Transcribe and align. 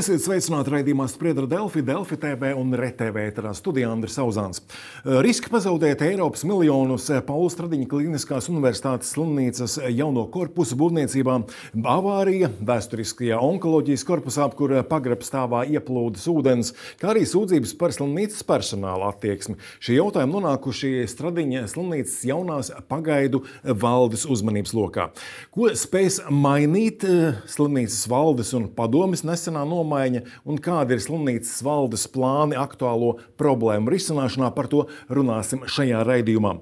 Esiet 0.00 0.22
sveicināti 0.24 0.70
raidījumā 0.72 1.04
Spriedra 1.12 1.44
Delfi, 1.50 1.82
Delfi 1.84 2.16
TV 2.16 2.54
un 2.56 2.70
RTV 2.72 3.20
ēterā 3.26 3.50
studijā 3.52 3.90
Andris 3.92 4.14
Sauzāns. 4.16 4.62
Riski 5.04 5.50
pazaudēt 5.52 6.00
Eiropas 6.06 6.40
miljonus 6.48 7.10
Pauls 7.26 7.52
Stradiņa 7.52 7.88
Kliniskās 7.90 8.48
universitātes 8.48 9.10
slimnīcas 9.12 9.74
jauno 9.92 10.22
korpusu 10.32 10.78
būvniecībā, 10.80 11.34
avārija 11.92 12.48
vēsturiskajā 12.70 13.42
onkoloģijas 13.44 14.06
korpusā, 14.08 14.46
kur 14.56 14.72
pagrabstāvā 14.88 15.66
ieplūdas 15.74 16.24
ūdens, 16.32 16.72
kā 17.02 17.10
arī 17.12 17.26
sūdzības 17.28 17.76
par 17.82 17.92
slimnīcas 17.92 18.46
personāla 18.48 19.10
attieksmi. 19.12 19.58
Šie 19.84 19.98
jautājumi 19.98 20.38
nonākuši 20.38 20.94
Stradiņa 21.12 21.66
slimnīcas 21.74 22.16
jaunās 22.30 22.72
pagaidu 22.88 23.42
valdes 23.84 24.24
uzmanības 24.24 24.72
lokā. 24.78 25.10
Ko 25.52 25.68
spēs 25.76 26.22
mainīt 26.32 27.04
slimnīcas 27.52 28.08
valdes 28.08 28.56
un 28.56 28.70
padomis 28.80 29.26
nesenā 29.28 29.66
notikuma? 29.66 29.88
Nomaiņa 29.90 30.22
un 30.46 30.58
kādi 30.62 30.94
ir 30.94 31.02
slimnīcas 31.02 31.60
valdes 31.66 32.06
plāni 32.10 32.58
aktuālo 32.58 33.18
problēmu 33.40 33.90
risināšanā. 33.90 34.50
Par 34.54 34.68
to 34.70 34.86
runāsim 35.10 35.64
šajā 35.66 36.04
raidījumā. 36.06 36.56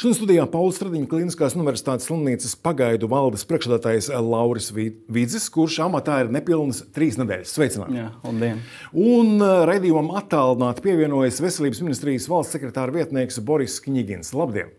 Šodien 0.00 0.16
studijā 0.16 0.46
Pauls 0.50 0.78
Stradiņa 0.80 1.10
Kliniskās 1.10 1.56
Universitātes 1.58 2.08
slimnīcas 2.08 2.56
pagaidu 2.62 3.10
valdes 3.10 3.44
priekšstādātājs 3.48 4.10
Lauris 4.24 4.70
Vidzis, 4.72 5.48
kurš 5.52 5.80
amatā 5.86 6.22
ir 6.24 6.32
nepilnas 6.32 6.84
trīs 6.94 7.18
nedēļas. 7.20 7.54
Sveicināti! 7.56 8.00
Jā, 8.00 8.10
labdien! 8.24 8.60
Un 8.96 9.36
uh, 9.38 9.62
raidījumam 9.68 10.12
attālināti 10.20 10.84
pievienojas 10.86 11.40
Veselības 11.44 11.82
ministrijas 11.84 12.28
valsts 12.30 12.56
sekretāra 12.56 12.94
vietnieks 12.94 13.40
Boris 13.44 13.80
Knigins. 13.84 14.34
Labdien! 14.36 14.72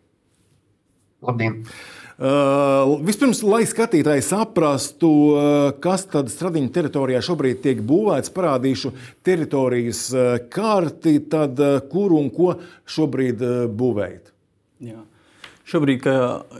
Labdien! 1.21 1.61
Uh, 2.22 3.00
vispirms, 3.02 3.39
lai 3.41 3.64
skatītāji 3.66 4.22
saprastu, 4.22 5.08
uh, 5.09 5.72
kas 5.81 6.03
tad 6.05 6.27
Stradiņa 6.30 6.69
teritorijā 6.75 7.17
šobrīd 7.25 7.64
tiek 7.64 7.80
būvēts, 7.81 8.30
parādīšu 8.36 8.91
teritorijas 9.25 10.02
uh, 10.14 10.36
karti, 10.53 11.16
tad 11.31 11.58
uh, 11.58 11.80
kur 11.89 12.14
un 12.14 12.27
ko 12.30 12.52
šobrīd 12.86 13.42
uh, 13.42 13.64
būvējat. 13.73 14.30
Jā. 14.86 14.99
Šobrīd, 15.72 16.03
kā 16.03 16.14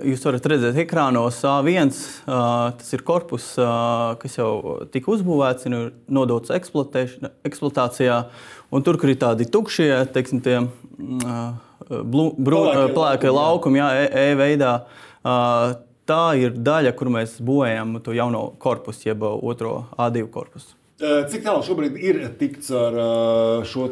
jūs 0.08 0.26
varat 0.26 0.50
redzēt, 0.50 0.80
ekrānos 0.82 1.44
A1 1.45 1.89
tas 2.80 2.94
ir 2.95 3.02
korpus, 3.04 3.52
kas 4.22 4.38
jau 4.38 4.78
tika 4.94 5.12
uzbūvēts 5.12 5.67
un 5.67 5.76
ir 5.76 5.89
nodots 6.08 6.54
eksploatācijā. 6.54 8.20
Un 8.72 8.86
tur, 8.88 9.00
kur 9.02 9.12
ir 9.12 9.20
tādi 9.20 9.50
tukšie, 9.52 9.89
teiksim, 10.16 10.39
tie 10.45 10.62
plēkie 12.95 13.34
laukumi, 13.36 13.82
jā, 13.82 13.89
E, 14.00 14.08
e 14.22 14.38
veidā, 14.39 14.73
tā 15.23 16.25
ir 16.41 16.58
daļa, 16.58 16.94
kur 16.97 17.14
mēs 17.14 17.39
būvējam 17.45 17.97
to 18.05 18.14
jauno 18.17 18.52
korpusu, 18.59 19.09
jeb 19.09 19.23
otro 19.23 19.86
A2 19.97 20.30
korpusu. 20.31 20.75
Cik 21.02 21.41
tālu 21.41 21.64
šobrīd 21.66 21.95
ir 21.97 22.17
tikts 22.38 22.67
ar 22.77 22.94
šo 23.66 23.88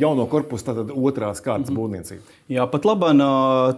jauno 0.00 0.24
korpusu, 0.30 0.64
tātad 0.66 0.90
otrās 0.90 1.38
kārtas 1.44 1.70
mm 1.70 1.76
-hmm. 1.76 1.78
būvniecību? 1.78 2.22
Jā, 2.50 2.66
pat 2.66 2.84
labi, 2.88 3.12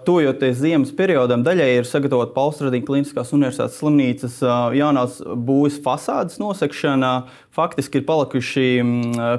tojoties 0.07 0.57
ziemas 0.57 0.95
periodam, 0.97 1.45
daļai 1.45 1.69
ir 1.77 1.85
sagatavota 1.85 2.33
Paulstrādīna 2.33 2.87
Kliniskās 2.87 3.35
universitātes 3.37 3.77
slimnīcas 3.77 4.41
jaunās 4.73 5.21
būvniecības 5.21 5.83
fasādes 5.85 6.41
nosekšana. 6.41 7.13
Faktiski 7.53 7.99
ir 7.99 8.07
palikuši 8.09 8.69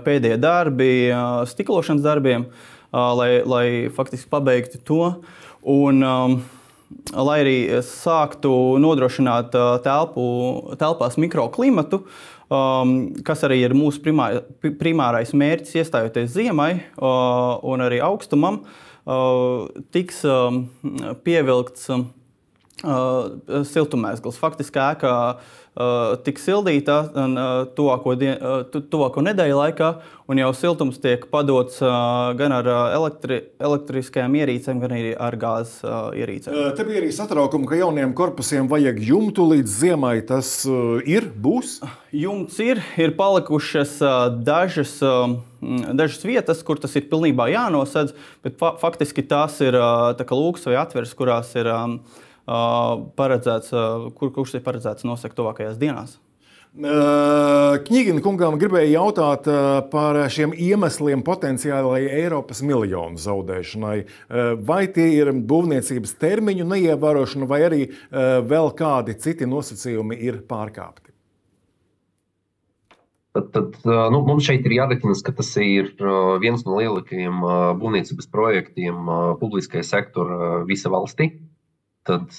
pēdējie 0.05 0.37
darbi, 0.37 1.09
stiklošanas 1.45 2.03
darbiem, 2.03 2.45
lai, 2.93 3.41
lai 3.45 3.89
faktiski 3.89 4.29
pabeigtu 4.29 4.77
to. 4.77 5.15
Un, 5.61 6.01
um, 6.01 6.37
lai 7.13 7.39
arī 7.43 7.57
sāktu 7.85 8.51
nodrošināt 8.81 9.55
uh, 9.57 9.75
telpu, 9.85 10.23
telpās 10.81 11.17
mikroklimatu, 11.21 12.01
um, 12.49 12.95
kas 13.25 13.45
arī 13.47 13.61
ir 13.67 13.75
mūsu 13.77 14.01
primā, 14.03 14.31
primārais 14.81 15.35
mērķis, 15.37 15.77
iestājoties 15.83 16.33
ziemai 16.33 16.71
uh, 16.79 17.59
un 17.61 17.85
arī 17.85 18.01
augstumam, 18.05 18.63
uh, 19.05 19.69
tiks 19.93 20.23
um, 20.25 20.65
pievilkts 21.25 21.89
uh, 22.83 23.63
siltumēsgls. 23.67 24.39
Faktiski 24.41 24.79
ēkā 24.81 25.15
uh, 25.35 26.15
tiks 26.25 26.45
sildīta 26.47 26.97
uh, 27.05 27.51
tuvāko, 27.77 28.15
dien, 28.19 28.37
uh, 28.37 28.63
tuvāko 28.71 29.23
nedēļu 29.25 29.59
laikā, 29.59 29.91
un 30.31 30.41
jau 30.41 30.49
siltums 30.55 31.01
tiek 31.03 31.27
padots 31.31 31.81
uh, 31.83 32.31
gan 32.39 32.55
ar 32.55 32.71
elektri, 32.95 33.41
elektriskajām 33.61 34.39
ierīcēm, 34.41 34.81
gan 34.83 34.95
arī 34.97 35.13
ar 35.15 35.37
gāzes 35.41 35.81
uh, 35.85 36.09
ierīcēm. 36.17 36.57
Te 36.77 36.87
bija 36.87 37.03
arī 37.03 37.11
satraukumi, 37.15 37.69
ka 37.69 37.79
jauniem 37.81 38.15
korpusiem 38.17 38.71
vajag 38.71 38.99
jumtu 39.11 39.47
līdz 39.53 39.77
ziemai. 39.83 40.17
Tas 40.27 40.59
uh, 40.69 40.99
ir, 41.05 41.29
būs? 41.31 41.79
Jumts 42.15 42.59
ir, 42.63 42.81
ir 42.99 43.15
palikušas 43.19 43.97
uh, 44.03 44.27
dažas. 44.41 44.97
Uh, 45.05 45.39
dažas 45.61 46.23
vietas, 46.25 46.63
kur 46.65 46.79
tas 46.81 46.95
ir 46.97 47.05
pilnībā 47.11 47.45
jānosedz, 47.51 48.15
bet 48.41 48.57
fa 48.57 48.73
faktiski 48.81 49.21
tās 49.29 49.59
ir 49.61 49.77
tā 50.17 50.25
lūks 50.25 50.65
vai 50.65 50.79
atveres, 50.81 51.13
kurās 51.17 51.53
ir 51.59 51.69
um, 51.69 51.99
paredzēts, 52.45 53.71
kur, 54.17 54.33
kurš 54.35 54.57
ir 54.57 54.65
paredzēts 54.65 55.07
nosegt 55.07 55.37
tuvākajās 55.39 55.79
dienās? 55.81 56.19
Knīgina 56.71 58.21
kungām 58.23 58.55
gribēja 58.55 58.93
jautāt 58.93 59.47
par 59.91 60.15
šiem 60.31 60.53
iemesliem 60.55 61.19
potenciālai 61.27 62.05
Eiropas 62.07 62.61
miljonu 62.63 63.19
zaudēšanai. 63.19 63.97
Vai 64.63 64.85
tie 64.95 65.09
ir 65.17 65.33
būvniecības 65.35 66.15
termiņu 66.21 66.69
neievērošana, 66.71 67.49
vai 67.49 67.59
arī 67.67 67.81
vēl 68.47 68.71
kādi 68.79 69.17
citi 69.19 69.49
nosacījumi 69.51 70.15
ir 70.23 70.45
pārkāpti? 70.47 71.11
Tad, 73.35 73.51
tad 73.51 73.75
nu, 73.83 74.23
mums 74.27 74.47
šeit 74.47 74.63
ir 74.67 74.79
jādefinē, 74.79 75.19
ka 75.27 75.35
tas 75.35 75.51
ir 75.59 75.91
viens 76.39 76.63
no 76.63 76.79
lielākajiem 76.79 77.43
būvniecības 77.83 78.31
projektiem 78.31 79.11
publiskajā 79.43 79.83
sektorā 79.91 80.53
visā 80.67 80.91
valstī 80.91 81.33
tad 82.07 82.33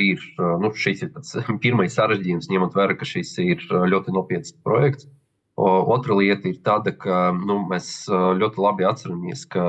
ir, 0.00 0.22
nu, 0.38 0.70
šis 0.74 1.04
ir 1.04 1.12
tas 1.14 1.34
pirmais 1.64 1.96
sarežģījums, 1.96 2.50
ņemot 2.52 2.78
vērā, 2.78 2.96
ka 2.98 3.08
šis 3.08 3.34
ir 3.44 3.64
ļoti 3.70 4.14
nopietns 4.14 4.56
projekts. 4.64 5.08
Otra 5.54 6.16
lieta 6.18 6.48
ir 6.50 6.56
tāda, 6.66 6.90
ka 6.98 7.28
nu, 7.36 7.60
mēs 7.70 8.08
ļoti 8.10 8.58
labi 8.58 8.88
atceramies, 8.88 9.44
ka 9.46 9.62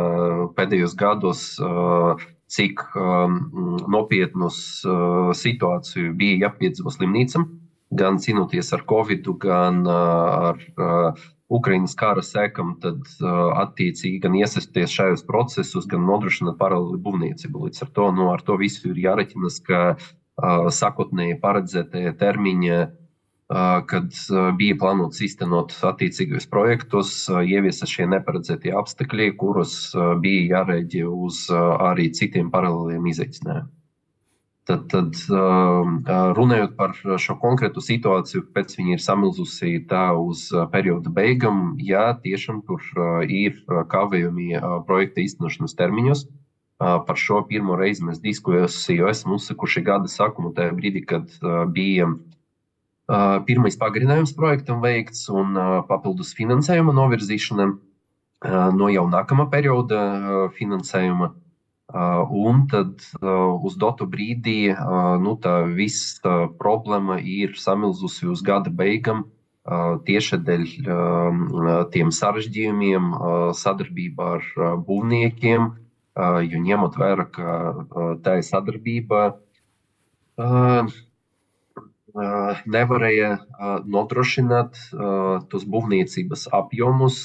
pēdējos 0.58 0.96
gados 0.98 1.44
cik 2.56 2.82
nopietnus 3.94 4.58
situāciju 5.38 6.16
bija 6.18 6.48
jāpiedzīvo 6.48 6.94
slimnīcam, 6.96 7.46
gan 7.94 8.18
cīnoties 8.22 8.74
ar 8.74 8.82
covid, 8.90 9.30
gan 9.42 9.84
ar 9.86 10.58
Ukraiņas 11.54 11.94
kara 12.00 12.24
sekam, 12.26 12.74
tad 12.82 13.04
uh, 13.22 13.54
attiecīgi 13.62 14.18
gan 14.24 14.36
iesaistīties 14.40 14.94
šajos 14.98 15.24
procesos, 15.28 15.86
gan 15.90 16.08
nodrošināt 16.10 16.58
paralēli 16.58 17.02
būvniecību. 17.06 17.68
Līdz 17.68 17.84
ar 17.86 17.92
to, 17.98 18.08
nu, 18.18 18.30
ar 18.34 18.42
to 18.48 18.58
visu 18.58 18.90
ir 18.90 19.02
jāreķinas, 19.04 19.60
ka 19.68 19.82
uh, 19.94 20.70
sakotnēji 20.74 21.38
paredzētie 21.44 22.16
termiņi, 22.18 22.80
uh, 22.82 23.78
kad 23.92 24.10
uh, 24.34 24.50
bija 24.58 24.80
plānots 24.82 25.22
īstenot 25.22 25.78
attiecīgos 25.94 26.50
projektos, 26.50 27.14
uh, 27.30 27.44
ieviesa 27.46 27.86
šie 27.94 28.10
neparedzētie 28.16 28.74
apstākļi, 28.82 29.32
kuros 29.38 29.78
uh, 29.94 30.16
bija 30.18 30.60
jārēģē 30.60 31.06
uz 31.06 31.46
arī 31.54 32.10
citiem 32.18 32.50
paralēliem 32.54 33.06
izaicinājumiem. 33.14 33.70
Tad, 34.66 34.88
tad 34.90 35.14
um, 35.30 36.00
uh, 36.10 36.32
runājot 36.34 36.72
par 36.74 36.96
šo 37.22 37.36
konkrētu 37.38 37.84
situāciju, 37.86 38.48
pēc 38.56 38.72
viņa 38.80 38.96
ir 38.96 39.04
samilzusi 39.04 39.76
tā 39.86 40.08
uz 40.18 40.48
uh, 40.56 40.64
perioda 40.72 41.12
beigām, 41.14 41.76
jā, 41.78 42.08
tiešām 42.24 42.64
tur 42.66 42.82
uh, 42.98 43.22
ir 43.30 43.60
kavējumi 43.92 44.58
projekta 44.88 45.22
īstenošanas 45.22 45.78
termiņos. 45.78 46.26
Par 46.76 47.16
šo 47.16 47.38
pirmo 47.48 47.78
reizi 47.80 48.04
mēs 48.04 48.18
diskusijā 48.20 49.08
esam 49.08 49.38
uzsakuši 49.38 49.84
gada 49.86 50.10
sākumā, 50.12 50.50
tajā 50.58 50.74
brīdī, 50.76 51.06
kad 51.08 51.30
bija 51.72 52.10
pirmais 53.48 53.78
pagarinājums 53.80 54.34
projektam 54.36 54.82
veikts 54.84 55.30
un 55.32 55.56
papildus 55.88 56.34
finansējuma 56.36 56.92
novirzīšana 56.98 57.70
no 58.76 58.92
jau 58.92 59.06
nākamā 59.08 59.48
perioda 59.54 60.02
finansējuma. 60.58 61.32
Un 61.94 62.66
tad 62.72 63.04
uz 63.62 63.76
dotu 63.78 64.08
brīdī 64.10 64.74
nu, 65.22 65.36
tā 65.38 65.54
visa 65.70 66.48
problēma 66.58 67.20
ir 67.22 67.54
samilzusi 67.62 68.26
uz 68.28 68.42
gada 68.42 68.74
beigām 68.74 69.26
tieši 70.06 70.40
dēļ 70.48 70.66
tiem 71.94 72.12
sarežģījumiem 72.14 73.14
sadarbībā 73.54 74.32
ar 74.40 74.76
būvniekiem, 74.90 75.70
jo 76.50 76.62
ņemot 76.66 76.98
vērā, 77.02 77.26
ka 77.38 77.56
tā 78.26 78.38
ir 78.42 78.46
sadarbība, 78.50 79.24
nevarēja 82.78 83.32
nodrošināt 83.86 84.78
tos 85.54 85.66
būvniecības 85.66 86.48
apjomus, 86.54 87.18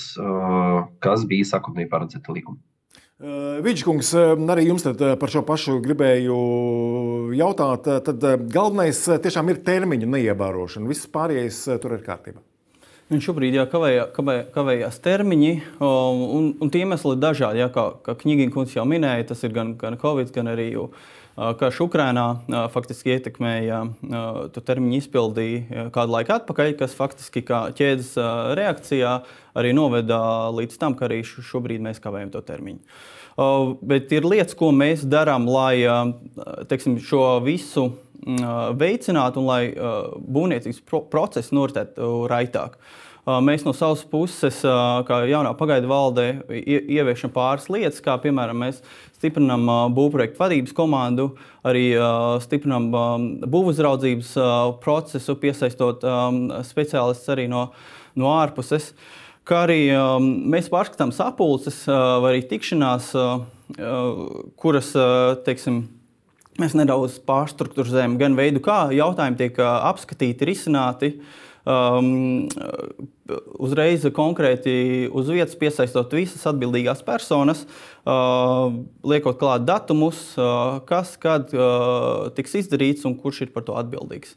kas 1.00 1.24
bija 1.24 1.48
sākotnēji 1.54 1.92
paredzēti 1.92 2.40
likumā. 2.40 2.60
Vidžkungs, 3.20 4.14
arī 4.48 4.62
jums 4.70 4.86
par 5.20 5.28
šo 5.32 5.42
pašu 5.44 5.74
gribēju 5.84 6.36
jautāt. 7.36 7.88
Tad 8.06 8.24
galvenais 8.48 9.02
tiešām 9.20 9.52
ir 9.52 9.60
termiņu 9.66 10.08
neievērošana. 10.08 10.88
Viss 10.88 11.10
pārējais 11.12 11.66
tur 11.82 11.98
ir 11.98 12.06
kārtībā. 12.06 12.40
Un 13.10 13.18
šobrīd 13.18 13.56
jā, 13.58 13.64
kavējā, 13.66 14.04
kavē, 14.14 14.36
kavējās 14.54 15.00
termiņi, 15.02 15.50
un, 15.82 16.50
un 16.62 16.68
tie 16.70 16.84
iemesli 16.84 17.16
ir 17.16 17.22
dažādi. 17.24 17.58
Jā, 17.58 17.66
kā 17.74 17.88
kā 18.06 18.14
Knigina 18.20 18.54
kungs 18.54 18.76
jau 18.76 18.84
minēja, 18.86 19.26
tas 19.32 19.42
ir 19.44 19.52
gan, 19.56 19.74
gan 19.80 19.98
Covid, 19.98 20.30
gan 20.32 20.52
arī 20.52 20.68
jau 20.70 20.86
karš 21.36 21.78
Ukrainā 21.86 22.24
faktiski 22.74 23.14
ietekmēja 23.14 23.78
to 24.54 24.62
termiņu 24.66 24.98
izpildi 24.98 25.48
kādu 25.94 26.16
laiku 26.16 26.34
atpakaļ, 26.36 26.74
kas 26.80 26.96
faktiski 26.98 27.42
kā 27.46 27.62
ķēdes 27.76 28.12
reakcijā 28.58 29.14
arī 29.58 29.72
noveda 29.76 30.20
līdz 30.56 30.76
tam, 30.80 30.98
ka 30.98 31.08
arī 31.08 31.22
šobrīd 31.24 31.82
mēs 31.84 32.02
kavējam 32.02 32.34
to 32.34 32.42
termiņu. 32.44 32.82
Bet 33.86 34.12
ir 34.12 34.26
lietas, 34.28 34.56
ko 34.58 34.68
mēs 34.74 35.06
darām, 35.08 35.46
lai 35.48 35.86
teiksim, 36.68 36.98
šo 37.00 37.38
visu 37.46 37.86
veicinātu 38.76 39.40
un 39.40 39.46
lai 39.48 39.62
būvniecības 39.72 40.82
process 41.12 41.54
noritētu 41.56 42.26
raitāk. 42.28 42.76
Mēs 43.28 43.66
no 43.66 43.74
savas 43.76 44.00
puses, 44.08 44.62
kā 44.64 45.16
jaunā 45.28 45.52
pagaidu 45.58 45.90
valde, 45.90 46.24
ieviešam 46.48 47.32
pāris 47.34 47.66
lietas, 47.68 48.00
kā 48.00 48.14
piemēram, 48.22 48.62
mēs 48.64 48.78
stiprinām 49.18 49.66
būvprojektu 49.92 50.40
vadības 50.40 50.72
komandu, 50.76 51.26
arī 51.66 51.90
stiprinām 52.40 52.88
būvuzraudzības 53.44 54.32
procesu, 54.80 55.36
piesaistot 55.42 56.06
speciālistus 56.64 57.34
arī 57.34 57.44
no, 57.52 57.66
no 58.16 58.32
ārpuses. 58.38 58.94
Kā 59.44 59.66
arī 59.66 59.82
mēs 60.24 60.72
pārskatām 60.72 61.12
sapulces 61.12 61.82
vai 61.90 62.32
arī 62.32 62.42
tikšanās, 62.48 63.12
kuras, 64.64 64.94
teiksim, 65.44 65.82
mēs 66.60 66.72
nedaudz 66.78 67.20
pārstruktūrizējam 67.28 68.16
gan 68.20 68.32
veidu, 68.38 68.64
kā 68.64 68.86
jautājumi 68.96 69.40
tiek 69.44 69.60
apskatīti, 69.60 70.48
risināti. 70.48 71.14
Uh, 71.20 71.46
um, 71.64 72.46
uzreiz 73.60 74.06
konkrēti 74.16 75.08
uz 75.12 75.32
vietas 75.32 75.58
piesaistot 75.60 76.14
visas 76.16 76.46
atbildīgās 76.50 77.02
personas, 77.06 77.64
uh, 78.04 78.70
liekot 79.06 79.40
klāt 79.40 79.66
datumus, 79.68 80.22
uh, 80.38 80.80
kas 80.88 81.16
kad 81.20 81.52
uh, 81.56 82.30
tiks 82.36 82.56
izdarīts 82.62 83.06
un 83.08 83.18
kurš 83.20 83.46
ir 83.46 83.52
par 83.54 83.66
to 83.68 83.76
atbildīgs. 83.80 84.36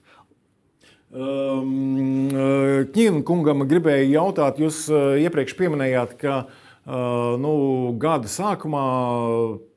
Um, 1.13 2.29
uh, 2.33 2.83
Ķīna 2.89 3.21
kungam 3.27 3.67
gribēja 3.69 4.09
jautāt, 4.15 4.61
jūs 4.63 4.87
uh, 4.89 5.13
iepriekš 5.21 5.57
pieminējāt, 5.59 6.19
ka 6.21 6.43
Uh, 6.43 6.62
nu, 6.83 7.51
gada 7.95 8.27
sākumā 8.27 8.83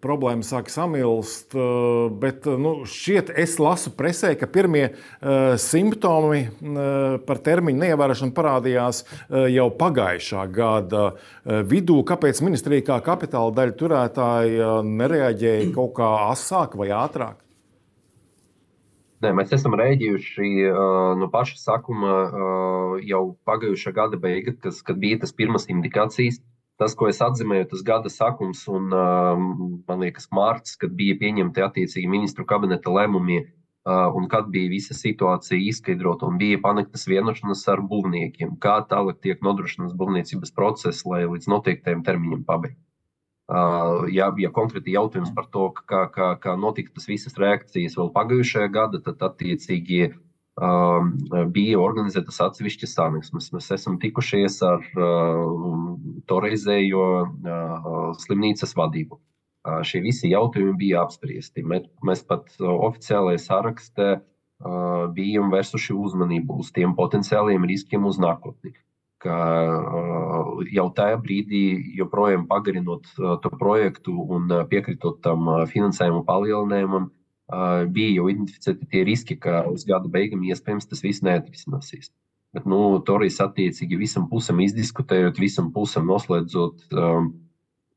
problēma 0.03 0.43
sāk 0.43 0.67
samilst, 0.70 1.55
uh, 1.55 2.08
bet 2.11 2.49
nu, 2.50 2.81
šķiet, 2.87 3.31
es 3.38 3.56
lasu 3.62 3.93
presē, 3.94 4.32
ka 4.38 4.49
pirmie 4.50 4.88
uh, 4.91 5.55
simptomi 5.61 6.41
uh, 6.49 7.17
par 7.26 7.38
termiņu 7.47 7.82
neievērošanu 7.85 8.35
parādījās 8.35 9.05
uh, 9.06 9.47
jau 9.47 9.69
pagājušā 9.79 10.47
gada 10.50 11.05
vidū. 11.47 12.00
Kāpēc 12.06 12.43
ministrija 12.43 12.88
kā 12.91 12.99
kapitāla 13.06 13.55
daļa 13.55 13.76
turētāja 13.79 14.70
nereaģēja 14.87 15.70
kaut 15.75 15.94
kā 16.00 16.11
asāk 16.32 16.75
vai 16.79 16.91
ātrāk? 16.91 17.38
Nē, 19.23 19.31
mēs 19.32 19.55
esam 19.55 19.73
rēģējuši 19.79 20.50
no 21.17 21.31
paša 21.32 21.56
sākuma 21.56 22.19
jau 23.00 23.23
pagājušā 23.49 23.94
gada 23.97 24.19
beigās, 24.20 24.59
kas, 24.61 24.82
kad 24.85 24.99
bija 25.00 25.23
tas 25.23 25.32
pirmas 25.32 25.70
indikācijas. 25.73 26.43
Uh, 26.76 26.81
tas, 26.81 26.94
ko 26.96 27.08
es 27.11 27.20
atzīmēju, 27.25 27.70
tas 27.73 27.84
gada 27.87 28.12
sākums 28.12 28.64
un, 28.73 28.90
man 28.93 30.02
liekas, 30.05 30.28
mārts, 30.34 30.76
kad 30.81 30.94
bija 30.96 31.17
pieņemti 31.20 31.64
attiecīgi 31.64 32.11
ministru 32.11 32.46
kabineta 32.49 32.93
lēmumi, 32.93 33.43
un 33.87 34.26
kad 34.26 34.49
bija 34.50 34.73
visa 34.73 34.96
situācija 34.99 35.61
izskaidrota 35.70 36.26
un 36.26 36.40
bija 36.40 36.58
panāktas 36.62 37.06
vienošanās 37.06 37.62
ar 37.70 37.84
būvniekiem, 37.87 38.56
kā 38.62 38.81
tālāk 38.90 39.20
tiek 39.23 39.44
nodrošināts 39.46 39.94
būvniecības 39.99 40.52
process, 40.56 41.05
lai 41.06 41.23
līdz 41.23 41.46
noteiktajam 41.52 42.02
termiņam 42.06 42.43
pabeigtu. 42.49 42.82
Uh, 43.46 44.08
ja, 44.11 44.26
ja 44.43 44.49
konkrēti 44.50 44.96
jautājums 44.96 45.31
par 45.31 45.46
to, 45.55 45.69
kā, 45.87 46.00
kā, 46.11 46.32
kā 46.43 46.56
notika 46.58 46.90
tas 46.96 47.06
visas 47.06 47.37
reakcijas 47.38 47.94
vēl 47.94 48.08
pagājušajā 48.17 48.73
gadā, 48.75 48.99
tad 49.06 49.23
attiecīgi 49.23 50.00
uh, 50.08 50.17
Um, 50.56 51.11
bija 51.53 51.76
organizētas 51.85 52.38
atsevišķas 52.41 52.94
sanāksmes. 52.97 53.50
Mēs 53.53 53.67
esam 53.76 53.99
tikušies 54.00 54.55
ar 54.64 54.87
uh, 54.97 55.50
toreizējo 56.32 57.03
uh, 57.26 57.91
slimnīcas 58.23 58.73
vadību. 58.79 59.19
Uh, 59.19 59.82
šie 59.85 60.00
visi 60.06 60.31
jautājumi 60.31 60.73
bija 60.81 61.03
apspriesti. 61.05 61.61
Mēs, 61.61 61.91
mēs 62.00 62.25
pat 62.25 62.49
oficiālajā 62.56 63.43
sarakstā 63.44 64.08
bijām 65.12 65.50
vērsuši 65.53 65.93
uzmanību 65.93 66.55
uz 66.62 66.70
tiem 66.73 66.94
potenciāliem 66.97 67.67
riskiem 67.69 68.06
uz 68.09 68.17
nākotni. 68.17 68.73
Ka 69.20 69.37
jau 70.73 70.87
tajā 70.97 71.19
brīdī, 71.20 71.61
joprojām 71.99 72.47
pagarinot 72.49 73.05
to 73.44 73.52
projektu 73.61 74.14
un 74.17 74.49
piekritot 74.70 75.20
tam 75.20 75.50
finansējuma 75.69 76.25
palielinājumam, 76.25 77.11
bija 77.46 78.16
jau 78.19 78.28
identificēti 78.32 78.88
tie 78.90 79.04
riski, 79.06 79.37
ka 79.38 79.64
uz 79.70 79.87
gada 79.87 80.10
beigām 80.10 80.43
iespējams 80.48 80.88
tas 80.90 81.02
viss 81.04 81.22
neatrisināsies. 81.22 82.10
Bet 82.56 82.66
nu, 82.66 82.98
Torijas 83.06 83.40
attiecīgi 83.44 83.98
visam 84.00 84.28
pusam 84.31 84.62
izdiskutējot, 84.64 85.38
visam 85.43 85.69
pusam 85.75 86.06
noslēdzot 86.08 86.96
um, 86.96 87.34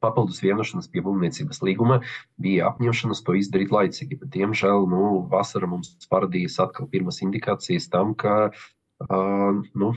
papildus 0.03 0.41
vienošanās 0.43 0.89
pie 0.91 1.03
būvniecības 1.05 1.61
līguma, 1.63 1.99
bija 2.41 2.67
apņemšanās 2.69 3.23
to 3.25 3.37
izdarīt 3.39 3.71
laicīgi. 3.75 4.19
Bet, 4.19 4.31
diemžēl, 4.35 4.87
nu, 4.91 5.03
vasara 5.31 5.69
mums 5.71 5.95
parādījās 6.11 6.59
atkal 6.65 6.89
pirmas 6.91 7.21
indikācijas 7.25 7.89
tam, 7.93 8.13
ka 8.19 8.35
uh, 8.51 9.61
nu, 9.83 9.93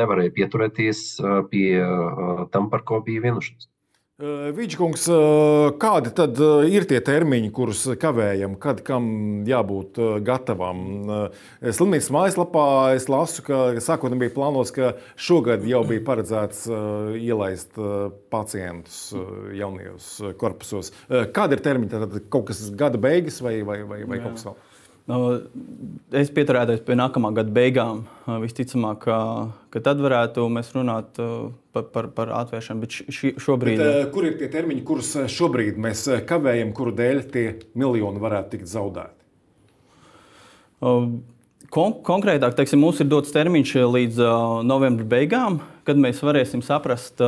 nevarēja 0.00 0.34
pieturēties 0.40 1.02
pie 1.52 1.68
uh, 1.82 2.46
tam, 2.54 2.70
par 2.72 2.86
ko 2.88 3.02
bija 3.04 3.28
vienošanās. 3.28 3.68
Vīčkungs, 4.18 5.04
kādi 5.78 6.10
tad 6.10 6.40
ir 6.66 6.86
tie 6.90 6.98
termiņi, 7.06 7.52
kurus 7.54 7.84
kavējam, 8.02 8.56
kad 8.58 8.80
kam 8.82 9.04
jābūt 9.46 10.00
gatavam? 10.26 10.80
Slimnīcas 11.62 12.10
mājaslapā 12.16 12.64
es 12.96 13.06
lasu, 13.06 13.44
ka 13.46 13.78
sākotnēji 13.78 14.24
bija 14.24 14.34
plānots, 14.34 14.74
ka 14.74 14.96
šogad 15.14 15.62
jau 15.70 15.84
bija 15.86 16.02
paredzēts 16.08 16.64
ielaist 17.14 17.78
pacientus 18.34 19.14
jaunajos 19.54 20.10
korpusos. 20.42 20.90
Kādi 21.06 21.54
ir 21.54 21.62
termiņi? 21.68 21.92
Tad 21.94 22.18
kaut 22.26 22.50
kas 22.50 22.64
gada 22.74 22.98
beigas 22.98 23.38
vai, 23.38 23.60
vai, 23.62 23.84
vai, 23.86 24.02
vai 24.02 24.18
kaut 24.24 24.34
kas 24.34 24.48
vēl? 24.50 24.58
Es 25.08 26.28
pieturētos 26.36 26.82
pie 26.84 26.94
nākamā 26.98 27.30
gada 27.38 27.52
beigām. 27.52 28.02
Visticamāk, 28.42 29.06
ka, 29.06 29.16
ka 29.72 29.80
tad 29.84 30.02
varētu 30.04 30.44
mēs 30.52 30.74
runāt 30.74 31.16
par, 31.16 31.86
par, 31.94 32.10
par 32.12 32.32
atvēršanu. 32.42 32.82
Bet 32.84 32.96
ši, 33.08 33.30
šobrīd... 33.40 33.80
Bet, 33.80 34.10
kur 34.12 34.26
ir 34.28 34.36
tie 34.40 34.50
termiņi, 34.52 34.82
kurus 34.88 35.14
šobrīd 35.32 35.80
mēs 35.80 36.04
kavējam, 36.28 36.74
kuru 36.76 36.92
dēļ 36.98 37.22
tie 37.32 37.46
miljoni 37.80 38.20
varētu 38.20 38.56
tikt 38.56 38.68
zaudēti? 38.68 39.16
Kon 41.72 41.96
konkrētāk, 42.04 42.52
teiksim, 42.58 42.80
mums 42.84 43.00
ir 43.00 43.08
dots 43.08 43.32
termiņš 43.32 43.72
līdz 43.88 44.20
novembra 44.68 45.08
beigām, 45.08 45.58
kad 45.88 45.96
mēs 46.00 46.20
varēsim 46.24 46.60
saprast, 46.64 47.24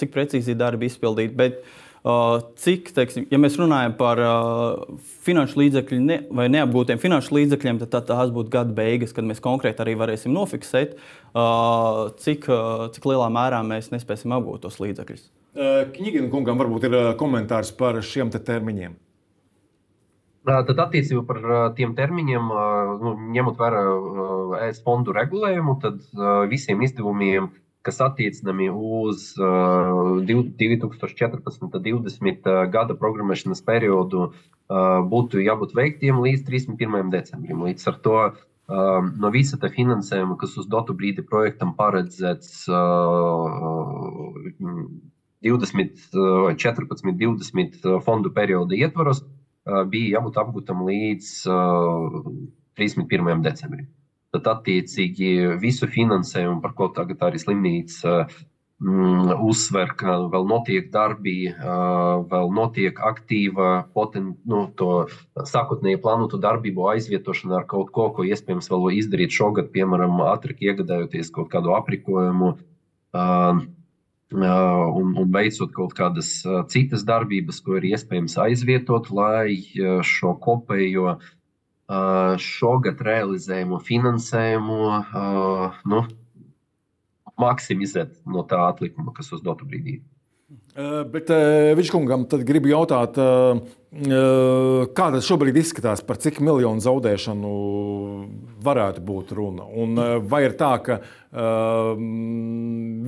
cik 0.00 0.12
precīzi 0.12 0.56
darbi 0.60 0.92
izpildīti. 0.92 1.36
Bet, 1.40 1.64
Uh, 1.64 1.83
cik, 2.04 2.90
teiksim, 2.92 3.24
ja 3.32 3.38
mēs 3.40 3.54
runājam 3.56 3.94
par 3.96 4.20
uh, 4.20 4.98
finanšu 5.24 5.60
līdzekļu 5.62 6.00
ne, 6.04 6.18
vai 6.36 6.50
neapgūtiem 6.52 7.00
finanšu 7.00 7.32
līdzekļiem, 7.38 7.80
tad 7.80 7.94
tā, 7.94 8.02
tās 8.12 8.32
būtu 8.34 8.52
gada 8.52 8.74
beigas, 8.76 9.14
kad 9.16 9.24
mēs 9.24 9.40
konkrēti 9.44 9.80
arī 9.80 9.94
varēsim 9.96 10.34
nofiksēt, 10.36 10.98
uh, 11.32 12.10
cik, 12.20 12.50
cik 12.96 13.08
lielā 13.08 13.30
mērā 13.32 13.62
mēs 13.64 13.88
nespēsim 13.94 14.36
apgūt 14.36 14.66
tos 14.66 14.76
līdzekļus. 14.84 15.30
Knigina 15.94 16.28
kungam 16.32 16.60
varbūt 16.60 16.88
ir 16.88 16.98
komentārs 17.16 17.70
par 17.78 18.00
šiem 18.04 18.32
te 18.34 18.40
termiņiem. 18.42 18.98
Tad 20.44 20.76
attiecībā 20.76 21.22
par 21.24 21.38
tiem 21.78 21.94
termiņiem, 21.96 22.48
nu, 23.00 23.12
ņemot 23.32 23.56
vērā 23.56 23.84
ES 24.66 24.82
fondu 24.84 25.14
regulējumu, 25.16 25.78
tad 25.80 26.02
visiem 26.50 26.82
izdevumiem 26.84 27.48
kas 27.84 28.00
attiecinami 28.00 28.70
uz 28.72 29.34
uh, 29.38 30.24
2014. 30.24 31.62
un 31.62 31.70
2020. 31.74 32.48
gada 32.72 32.96
programmēšanas 32.96 33.60
periodu, 33.66 34.30
uh, 34.30 35.00
būtu 35.10 35.42
jābūt 35.44 35.74
veiktiem 35.76 36.22
līdz 36.24 36.46
31. 36.48 37.12
decembrim. 37.12 37.64
Līdz 37.68 37.88
ar 37.92 37.98
to 38.06 38.16
uh, 38.24 39.10
no 39.20 39.30
visa 39.34 39.60
tā 39.60 39.68
finansējuma, 39.74 40.38
kas 40.40 40.56
uz 40.60 40.68
dotu 40.70 40.96
brīdi 40.96 41.24
projektam 41.28 41.74
paredzēts 41.76 42.64
uh, 42.72 43.50
20, 45.44 46.06
14, 46.56 47.12
20 47.20 47.90
fondu 48.06 48.32
perioda 48.32 48.80
ietvaros, 48.80 49.20
uh, 49.24 49.84
bija 49.84 50.16
jābūt 50.16 50.40
apgūtam 50.40 50.86
līdz 50.88 51.34
uh, 51.52 52.32
31. 52.80 53.44
decembrim 53.44 53.92
tad 54.34 54.50
attiecīgi 54.50 55.30
visu 55.62 55.88
finansējumu, 55.90 56.60
par 56.64 56.74
ko 56.78 56.90
tagad 56.94 57.22
arī 57.26 57.40
slimnīca 57.40 58.24
mm, 58.82 59.34
uzsver, 59.44 59.94
ka 59.98 60.16
vēl 60.32 60.48
notiek 60.50 60.90
darbi, 60.94 61.36
vēl 62.32 62.50
notiek 62.54 62.98
aktīva 63.10 63.86
poten, 63.94 64.34
nu, 64.50 64.66
sākotnēji 65.54 66.02
plānotu 66.04 66.40
darbību 66.42 66.88
aizvietošana 66.94 67.60
ar 67.62 67.68
kaut 67.70 67.92
ko, 67.94 68.10
ko 68.16 68.26
iespējams 68.26 68.70
vēl 68.72 68.90
izdarīt 68.98 69.34
šogad, 69.34 69.70
piemēram, 69.74 70.20
ātrāk 70.32 70.64
iegādājoties 70.66 71.32
kaut 71.34 71.50
kādu 71.54 71.74
aprīkojumu. 71.78 72.54
Un, 74.34 75.10
un 75.20 75.28
veicot 75.30 75.70
kaut 75.70 75.92
kādas 75.94 76.40
citas 76.72 77.04
darbības, 77.06 77.60
ko 77.62 77.76
ir 77.78 77.92
iespējams 77.92 78.34
aizvietot, 78.42 79.12
lai 79.14 79.54
šo 80.02 80.34
kopējo 80.42 81.18
šogad 82.40 83.00
realizējumu 83.04 83.78
finansējumu 83.84 84.78
nu, 85.92 86.02
maksimizēt 87.40 88.18
no 88.30 88.44
tā 88.48 88.60
atlikuma, 88.70 89.12
kas 89.16 89.32
uz 89.36 89.42
dotu 89.44 89.68
brīdī. 89.68 90.00
Bet 90.74 91.30
viņš 91.78 91.90
kungam 91.92 92.24
tad 92.30 92.42
gribu 92.46 92.68
jautāt, 92.72 93.14
kā 93.14 95.06
tas 95.14 95.26
šobrīd 95.28 95.56
izskatās, 95.60 96.02
par 96.06 96.18
cik 96.22 96.40
miljonu 96.42 96.82
zaudēšanu 96.82 97.52
varētu 98.64 99.04
būt 99.06 99.32
runa? 99.38 99.66
Un 99.68 99.98
vai 100.30 100.44
ir 100.48 100.56
tā, 100.58 100.72
ka 100.82 100.98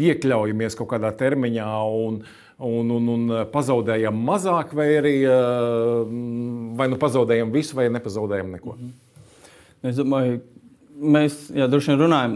iekļaujamies 0.06 0.78
kaut 0.78 0.90
kādā 0.94 1.10
termiņā 1.18 1.70
un, 2.06 2.20
un, 2.58 2.90
un, 2.96 3.08
un 3.14 3.32
pazaudējam 3.52 4.16
mazāk, 4.28 4.74
vai 4.76 4.88
arī 4.96 5.16
vai 6.78 6.88
nu 6.92 7.00
pazaudējam 7.00 7.52
visu, 7.54 7.76
vai 7.76 7.90
nepazaudējam 7.92 8.54
neko? 8.56 8.76
Es 9.86 9.98
domāju, 9.98 10.40
mēs 10.96 11.36
jā, 11.54 11.66
droši 11.70 11.92
vien 11.92 12.00
runājam 12.00 12.34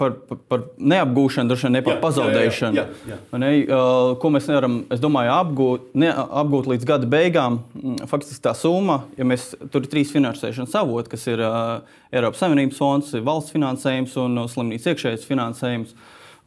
par, 0.00 0.14
par, 0.26 0.38
par 0.50 0.62
neapgūšanu, 0.92 1.50
droši 1.50 1.66
vien 1.66 1.76
ne 1.78 1.82
par 1.86 1.94
jā, 1.94 2.00
pazaudēšanu. 2.02 2.78
Jā, 2.78 2.84
jā, 3.06 3.18
jā. 3.18 3.40
Ne, 3.40 3.50
uh, 3.62 4.12
ko 4.20 4.32
mēs 4.34 4.48
nevaram, 4.50 4.80
es 4.92 5.02
domāju, 5.02 5.32
apgūt, 5.36 5.90
ne, 6.02 6.10
apgūt 6.42 6.70
līdz 6.72 6.88
gada 6.88 7.10
beigām. 7.10 7.60
Mm, 7.78 8.00
faktiski 8.10 8.42
tā 8.44 8.54
summa, 8.58 9.02
ja 9.18 9.26
mēs 9.28 9.50
tur 9.70 9.84
ir 9.84 9.92
trīs 9.92 10.10
finansēšanas 10.14 10.74
avoti, 10.82 11.12
kas 11.14 11.28
ir 11.30 11.44
uh, 11.44 12.00
Eiropas 12.10 12.42
Savienības 12.42 12.80
fonds, 12.80 13.14
valsts 13.30 13.54
finansējums 13.54 14.18
un 14.24 14.42
uh, 14.42 14.50
slimnīcas 14.50 14.90
iekšējais 14.94 15.28
finansējums. 15.30 15.94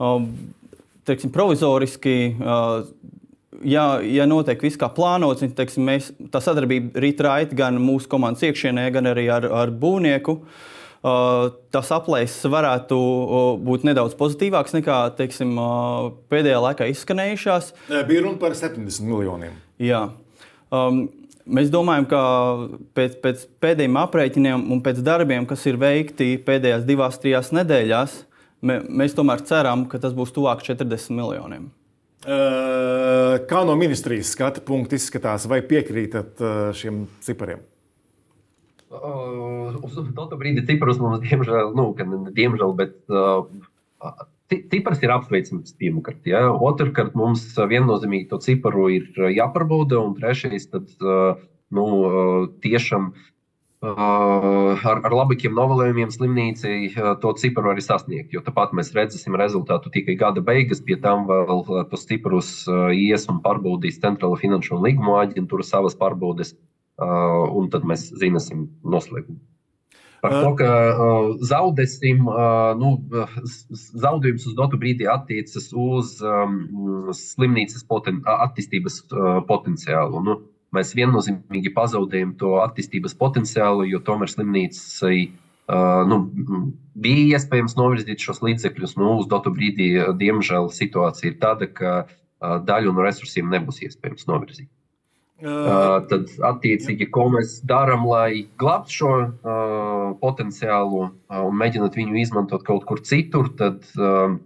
Uh, 0.02 0.28
teiksim, 1.08 1.32
provizoriski. 1.34 2.18
Uh, 2.40 2.86
ja, 3.68 3.86
ja 4.04 4.28
notiek 4.30 4.62
viss 4.64 4.80
kā 4.80 4.90
plānots, 4.94 5.44
tad 5.44 5.56
teiksim, 5.58 5.88
mēs, 5.88 6.12
tā 6.34 6.42
sadarbība 6.44 7.04
rīt 7.04 7.24
raiti 7.24 7.58
gan 7.60 7.80
mūsu 7.82 8.12
komandas 8.12 8.46
iekšienē, 8.50 8.88
gan 8.96 9.12
arī 9.14 9.28
ar, 9.34 9.48
ar 9.64 9.74
būvnieku. 9.74 10.40
Uh, 11.04 11.50
tas 11.74 11.90
aplēses 11.92 12.48
varētu 12.48 12.98
būt 13.64 13.84
nedaudz 13.90 14.16
pozitīvāks 14.20 14.78
nekā 14.78 15.00
teiksim, 15.18 15.58
pēdējā 16.32 16.62
laikā 16.64 16.88
izskanējušās. 16.94 17.74
Bija 18.08 18.24
runa 18.24 18.40
par 18.40 18.56
70 18.56 19.04
miljoniem. 19.10 19.60
Jā. 19.84 20.08
Um, 20.72 21.10
Mēs 21.44 21.68
domājam, 21.68 22.06
ka 22.08 22.20
pēc, 22.96 23.18
pēc 23.20 23.42
pēdējiem 23.60 23.98
aprēķiniem 24.00 24.62
un 24.72 24.80
pēc 24.84 25.02
darbiem, 25.04 25.44
kas 25.44 25.66
ir 25.68 25.76
veikti 25.76 26.38
pēdējās 26.46 26.86
divās, 26.88 27.18
trijās 27.20 27.50
nedēļās, 27.52 28.14
mē, 28.16 28.30
mēs 28.64 29.16
tomēr 29.18 29.44
ceram, 29.48 29.86
ka 29.92 30.00
tas 30.02 30.16
būs 30.16 30.34
tuvāk 30.36 30.64
40 30.66 31.16
miljoniem. 31.18 31.70
Kā 32.24 33.62
no 33.68 33.76
ministrijas 33.76 34.32
skatu 34.32 34.64
punkta 34.64 34.96
izskatās, 34.96 35.48
vai 35.52 35.60
piekrītat 35.68 36.40
šiem 36.78 37.04
cipariem? 37.26 37.64
Uz 38.94 39.98
to 39.98 40.38
brīdi 40.40 40.64
ciprus 40.68 41.02
mums, 41.02 41.20
diemžēl, 41.26 41.74
nu, 41.76 41.90
diemžēl 42.38 42.76
bet 42.78 42.96
uh, 43.12 43.50
cipars 44.72 45.02
ir 45.04 45.12
apsveicams 45.16 45.76
pirmkārt. 45.82 46.22
Ja? 46.30 46.46
Otrkārt, 46.54 47.18
mums 47.18 47.44
viennozīmīgi 47.58 48.30
to 48.32 48.40
ciparu 48.46 48.88
ir 48.94 49.10
jāpārbauda, 49.34 50.00
un 50.00 50.16
trešais, 50.20 50.70
tad 50.72 50.94
uh, 51.02 51.42
nu, 51.74 51.88
tiešām 52.64 53.10
uh, 53.10 53.33
ar, 53.84 55.00
ar 55.04 55.16
labākiem 55.16 55.54
novēlējumiem 55.58 56.12
slimnīcai 56.14 56.76
uh, 56.90 57.14
to 57.22 57.34
ciparu 57.40 57.74
arī 57.74 57.84
sasniegt. 57.84 58.34
Jo 58.34 58.44
tāpat 58.46 58.72
mēs 58.78 58.94
redzēsim 58.96 59.36
rezultātu 59.40 59.92
tikai 59.94 60.16
gada 60.20 60.44
beigas, 60.46 60.82
pie 60.82 60.96
tam 61.04 61.28
vēl 61.28 61.66
tos 61.92 62.08
ciparus 62.10 62.54
uh, 62.72 62.92
ies 62.96 63.28
un 63.32 63.42
pārbaudīs 63.44 64.00
Centrāla 64.04 64.40
finanšu 64.40 64.78
un 64.78 64.86
līguma 64.88 65.24
aģentūra 65.26 65.68
savas 65.68 65.98
pārbaudes. 66.00 66.56
Uh, 66.94 67.50
un 67.58 67.72
tad 67.74 67.88
mēs 67.90 68.12
zināsim 68.22 68.68
noslēgumu. 68.86 69.42
Par 70.24 70.32
to, 70.40 70.52
ka 70.56 70.68
uh, 70.72 71.26
zaudēsim, 71.44 72.22
uh, 72.32 72.70
nu, 72.80 72.94
zaudējums 73.74 74.46
uz 74.48 74.54
dotu 74.56 74.78
brīdi 74.80 75.10
attiecas 75.10 75.66
uz 75.76 76.14
um, 76.24 76.54
slimnīcas 77.18 77.84
poten, 77.90 78.22
attīstības 78.32 79.02
uh, 79.10 79.42
potenciālu. 79.50 80.22
Nu, 80.24 80.38
mēs 80.74 80.94
viennozīmīgi 80.98 81.74
pazaudējam 81.76 82.36
to 82.40 82.58
attīstības 82.64 83.16
potenciālu, 83.20 83.88
jo 83.90 84.02
tomēr 84.06 84.32
slimnīcai 84.32 85.18
uh, 85.24 86.04
nu, 86.10 86.20
bija 86.94 87.40
iespējams 87.40 87.78
novirzīt 87.80 88.24
šos 88.26 88.44
līdzekļus. 88.46 88.98
Nu, 89.02 89.18
uz 89.22 89.30
dotu 89.32 89.54
brīdi, 89.54 89.96
diemžēl, 90.20 90.72
situācija 90.74 91.32
ir 91.32 91.42
tāda, 91.42 91.70
ka 91.70 91.98
uh, 92.04 92.58
daļu 92.66 92.96
no 92.96 93.06
resursiem 93.06 93.52
nebūs 93.54 93.84
iespējams 93.88 94.30
novirzīt. 94.30 94.72
Uh, 95.44 95.98
tad, 96.08 96.30
attiecīgi, 96.46 97.10
ko 97.12 97.26
mēs 97.34 97.58
darām, 97.68 98.06
lai 98.08 98.46
glābtu 98.62 98.94
šo 98.96 99.12
uh, 99.20 100.14
potenciālu 100.22 101.02
uh, 101.04 101.42
un 101.42 101.58
mēģinot 101.60 101.98
viņu 102.00 102.22
izmantot 102.22 102.64
kaut 102.64 102.86
kur 102.88 103.02
citur, 103.04 103.50
tad 103.60 103.82
uh, 103.98 104.38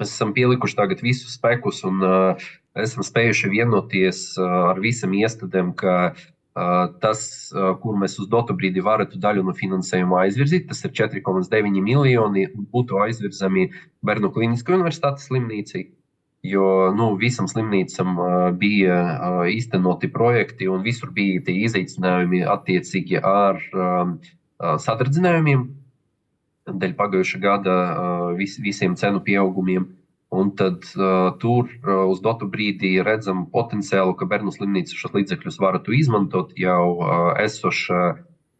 mēs 0.00 0.10
esam 0.16 0.32
pielikuši 0.34 0.78
tagad 0.80 1.04
visus 1.04 1.36
spēkus 1.36 1.84
un 1.86 2.02
uh, 2.02 2.48
esam 2.78 3.04
spējuši 3.06 3.50
vienoties 3.52 4.22
uh, 4.40 4.72
ar 4.72 4.82
visam 4.82 5.14
iestādēm, 5.16 5.72
ka 5.78 5.96
uh, 6.12 6.84
tas, 7.02 7.24
uh, 7.54 7.72
kur 7.82 7.96
mēs 8.00 8.18
uz 8.22 8.28
dotu 8.32 8.56
brīdi 8.58 8.84
varētu 8.84 9.20
daļu 9.22 9.46
no 9.48 9.56
finansējuma 9.56 10.22
aizvirzīt, 10.26 10.68
tas 10.70 10.84
ir 10.86 10.94
4,9 11.04 11.82
miljoni, 11.82 12.46
būtu 12.72 13.02
aizvirzami 13.06 13.70
Bērnu 14.04 14.32
Kliniskajai 14.32 14.80
universitātes 14.80 15.28
slimnīcai 15.28 15.88
Jo 16.42 16.90
nu, 16.98 17.12
visam 17.14 17.46
slimnīcam 17.46 18.16
uh, 18.18 18.30
bija 18.58 18.96
uh, 18.98 19.42
īstenoti 19.46 20.08
projekti, 20.10 20.66
un 20.66 20.82
visur 20.82 21.12
bija 21.14 21.38
tie 21.46 21.54
izaicinājumi 21.68 22.40
attiecīgi 22.50 23.20
ar 23.22 23.60
um, 23.70 24.16
uh, 24.58 24.74
sadardzinājumiem 24.82 25.62
dēļ 26.82 26.96
pagājušā 26.98 27.38
gada 27.44 27.76
uh, 27.76 28.24
vis, 28.34 28.56
visiem 28.58 28.98
cenu 28.98 29.22
pieaugumiem. 29.22 29.86
Un 30.42 30.50
tad 30.58 30.86
uh, 30.96 31.30
tur 31.42 31.68
uh, 31.70 32.04
uz 32.10 32.20
dotu 32.24 32.48
brīdi 32.50 32.96
redzam 33.04 33.44
potenciālu, 33.52 34.16
ka 34.18 34.28
bērnu 34.30 34.54
slimnīca 34.54 34.98
šos 34.98 35.14
līdzekļus 35.16 35.60
varētu 35.62 35.94
izmantot 35.98 36.54
jau 36.58 36.84
uh, 36.96 37.32
esošā 37.42 38.02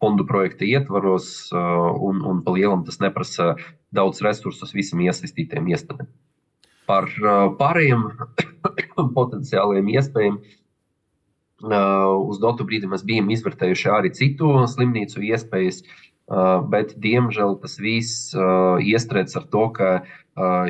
fondu 0.03 0.25
projekta 0.27 0.67
ietvaros, 0.67 1.29
uh, 1.51 1.89
un, 2.07 2.21
un 2.27 2.43
pa 2.45 2.55
lielam 2.55 2.85
tas 2.87 3.01
neprasa 3.03 3.55
daudz 3.95 4.21
resursus 4.25 4.75
visam 4.75 5.01
iesaistītiem 5.03 5.71
iestādēm 5.73 6.11
par 6.87 7.07
pārējiem 7.59 8.01
potenciāliem 9.17 9.91
iespējām. 9.95 10.39
Uz 11.63 12.41
dotu 12.43 12.65
brīdi 12.67 12.89
mēs 12.91 13.05
bijām 13.07 13.29
izvērtējuši 13.31 13.91
arī 13.93 14.11
citu 14.17 14.49
slimnīcu 14.67 15.23
iespējas, 15.29 15.79
bet 16.73 16.93
diemžēl 17.03 17.57
tas 17.61 17.77
viss 17.81 18.31
iestrēdz 18.33 19.35
ar 19.39 19.49
to, 19.51 19.65
ka 19.75 19.89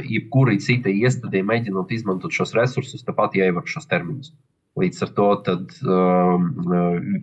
jebkurai 0.03 0.57
citai 0.59 0.95
iestādē 1.05 1.43
mēģinot 1.45 1.93
izmantot 1.93 2.33
šos 2.33 2.55
resursus, 2.57 3.05
tāpat 3.05 3.37
jāievar 3.39 3.67
šos 3.69 3.87
terminus. 3.87 4.33
Līdz 4.79 5.03
ar 5.05 5.09
to 5.13 5.27
tad, 5.45 5.73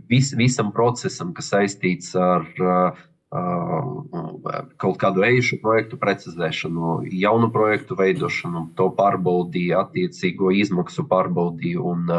vis, 0.09 0.31
visam 0.39 0.71
procesam, 0.71 1.33
kas 1.35 1.51
saistīts 1.51 2.15
ar 2.15 2.47
uh, 2.63 3.01
kaut 3.31 4.97
kādu 4.99 5.23
ejušu 5.23 5.61
projektu 5.63 5.99
precizēšanu, 6.01 7.07
jaunu 7.15 7.51
projektu 7.55 7.95
veidošanu, 7.99 8.71
to 8.75 8.89
pārbaudīju, 8.97 9.77
attiecīgo 9.79 10.51
izmaksu 10.51 11.07
pārbaudīju 11.07 11.85
un 11.93 12.11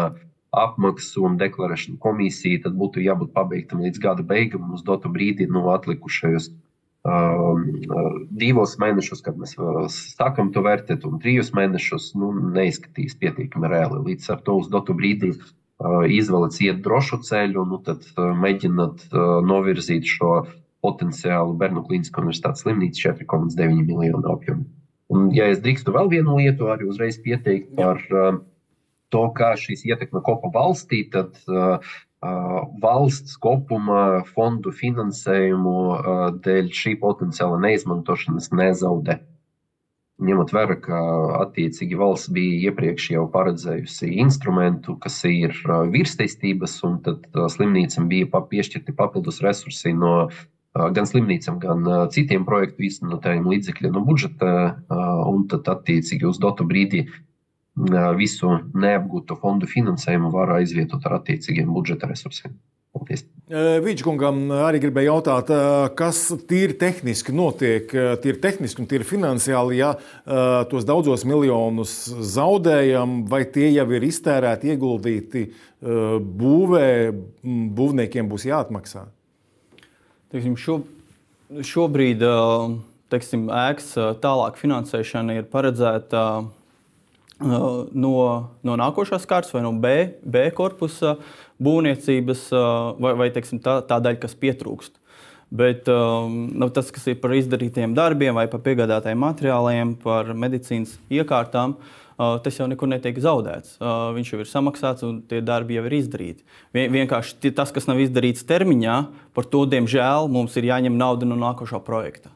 apmaksu 0.52 1.24
un 1.28 1.38
deklarēšanu 1.40 2.00
komisiju, 2.04 2.66
tad 2.66 2.76
būtu 2.80 3.04
jābūt 3.06 3.32
pabeigtam 3.36 3.84
līdz 3.86 4.04
gada 4.04 4.26
beigām 4.28 4.74
uz 4.76 4.84
dotu 4.84 5.12
brīdi 5.12 5.48
no 5.48 5.62
nu, 5.62 5.70
atlikušajos 5.72 6.50
um, 7.08 7.64
divos 8.44 8.76
mēnešus, 8.82 9.24
kad 9.24 9.40
mēs 9.40 9.56
sākam 10.18 10.52
to 10.52 10.64
vērtēt, 10.66 11.08
un 11.08 11.22
trijus 11.24 11.54
mēnešus 11.56 12.12
nu, 12.20 12.34
neizskatīs 12.58 13.16
pietiekami 13.22 13.72
reāli. 13.72 14.04
Līdz 14.12 14.34
ar 14.36 14.44
to 14.44 14.58
uz 14.60 14.68
dotu 14.74 14.96
brīdi 14.98 15.32
uh, 15.32 16.04
izvēlēt 16.20 16.60
iet 16.68 16.84
drošu 16.84 17.22
ceļu, 17.28 17.66
nu, 17.72 17.80
tad 17.86 18.04
uh, 18.18 18.34
mēģināt 18.44 19.08
uh, 19.08 19.40
novirzīt 19.48 20.10
šo 20.18 20.44
potenciālu 20.84 21.56
Bērnu 21.62 21.86
Kliniskā 21.88 22.24
universitātes 22.24 22.66
slimnīcu 22.66 23.08
4,9 23.08 23.84
miljonu 23.88 24.36
apjomu. 24.36 24.68
Un, 25.12 25.28
ja 25.36 25.50
es 25.52 25.60
drīkstu 25.64 25.94
vēl 25.96 26.08
vienu 26.12 26.38
lietu 26.40 26.70
arī 26.72 26.88
uzreiz 26.88 27.18
pieteikt 27.24 27.74
par 27.78 28.00
uh, 28.12 28.40
to, 29.14 29.26
kā 29.38 29.54
šīs 29.60 29.86
ietekme 29.90 30.24
kopa 30.26 30.52
valstī, 30.54 31.04
tad 31.12 31.38
uh, 31.48 31.92
valsts 32.84 33.38
kopuma 33.42 34.22
fondu 34.36 34.74
finansējumu 34.76 35.76
uh, 35.90 36.24
dēļ 36.46 36.72
šī 36.78 36.96
potenciāla 37.02 37.60
neizmantošanas 37.66 38.52
nezaudē. 38.56 39.20
ņemot 40.22 40.52
vērā, 40.54 40.78
ka 40.86 40.98
attiecīgi 41.42 41.98
valsts 41.98 42.30
bija 42.34 42.70
iepriekš 42.70 43.08
jau 43.16 43.26
paredzējusi 43.34 44.12
instrumentu, 44.22 44.94
kas 45.02 45.18
ir 45.26 45.56
virsteistības, 45.96 46.76
un 46.86 47.00
tad 47.02 47.26
slimnīcam 47.56 48.06
bija 48.12 48.30
piešķirti 48.30 48.94
papildus 48.94 49.42
resursi 49.42 49.96
no 49.98 50.30
gan 50.74 51.08
slimnīcām, 51.10 51.58
gan 51.60 51.90
citiem 52.14 52.46
projektu 52.48 52.86
īstenotājiem 52.88 53.50
līdzekļi 53.50 53.92
no 53.92 54.06
budžeta, 54.08 54.52
un 55.32 55.48
tad 55.52 55.68
attiecīgi 55.74 56.30
uz 56.30 56.40
dotu 56.40 56.68
brīdi 56.70 57.08
visu 58.20 58.58
neapgūto 58.74 59.38
fondu 59.40 59.70
finansējumu 59.70 60.32
var 60.34 60.58
aizvietot 60.60 61.06
ar 61.08 61.22
attiecīgiem 61.22 61.72
budžeta 61.72 62.10
resursiem. 62.10 62.58
Vīčkungam 63.82 64.50
arī 64.52 64.82
gribēja 64.84 65.14
jautāt, 65.14 65.48
kas 65.96 66.20
tīri 66.48 66.76
tehniski 66.76 67.32
notiek, 67.32 67.88
tīri 67.88 68.40
tehniski 68.44 68.84
un 68.84 68.90
tīri 68.92 69.08
finansiāli, 69.08 69.80
ja 69.80 69.94
tos 70.68 70.84
daudzos 70.88 71.24
miljonus 71.28 71.94
zaudējam, 72.34 73.22
vai 73.32 73.46
tie 73.48 73.70
jau 73.72 73.88
ir 73.96 74.04
iztērēti, 74.04 74.76
ieguldīti 74.76 75.46
būvē, 76.44 76.92
būvniekiem 77.80 78.28
būs 78.28 78.50
jāatmaksā? 78.52 79.08
Teiksim, 80.36 80.60
šo, 80.60 80.82
šobrīd 81.64 82.28
teiksim, 83.12 83.48
ēkas 83.56 83.94
tālāk 84.20 84.60
finansēšana 84.60 85.40
ir 85.40 85.48
paredzēta 85.52 86.26
no, 87.42 88.24
no 88.64 88.80
nākošās 88.80 89.28
kārtas 89.30 89.54
vai 89.56 89.64
no 89.66 89.74
B, 89.74 89.94
B 90.22 90.48
korpusa 90.56 91.18
būvniecības, 91.62 92.48
vai, 93.02 93.14
vai 93.20 93.30
teiksim, 93.34 93.62
tā, 93.64 93.80
tā 93.88 94.00
daļa, 94.02 94.22
kas 94.24 94.38
pietrūkst. 94.40 94.98
Bet 95.52 95.90
nu, 95.92 96.70
tas, 96.72 96.94
kas 96.96 97.10
ir 97.12 97.18
par 97.20 97.34
izdarītiem 97.36 97.92
darbiem, 97.98 98.38
vai 98.38 98.48
par 98.48 98.62
piegādātajiem 98.64 99.20
materiāliem, 99.20 99.98
par 100.00 100.32
medicīnas 100.32 100.96
iekārtām, 101.12 101.76
tas 102.16 102.60
jau 102.60 102.70
nekur 102.72 102.88
netiek 102.88 103.20
zaudēts. 103.20 103.76
Viņš 104.16 104.32
jau 104.32 104.40
ir 104.40 104.48
samaksāts 104.48 105.04
un 105.08 105.20
tie 105.28 105.42
darbi 105.44 105.76
jau 105.76 105.84
ir 105.90 105.98
izdarīti. 106.00 106.46
Vien, 106.72 106.88
vienkārši 106.94 107.52
tas, 107.58 107.74
kas 107.76 107.90
nav 107.90 108.00
izdarīts 108.00 108.48
termiņā, 108.48 108.98
par 109.36 109.50
to, 109.52 109.66
diemžēl, 109.68 110.32
mums 110.32 110.56
ir 110.56 110.70
jāņem 110.72 110.96
nauda 111.02 111.28
no 111.28 111.40
nākošā 111.42 111.82
projekta. 111.84 112.32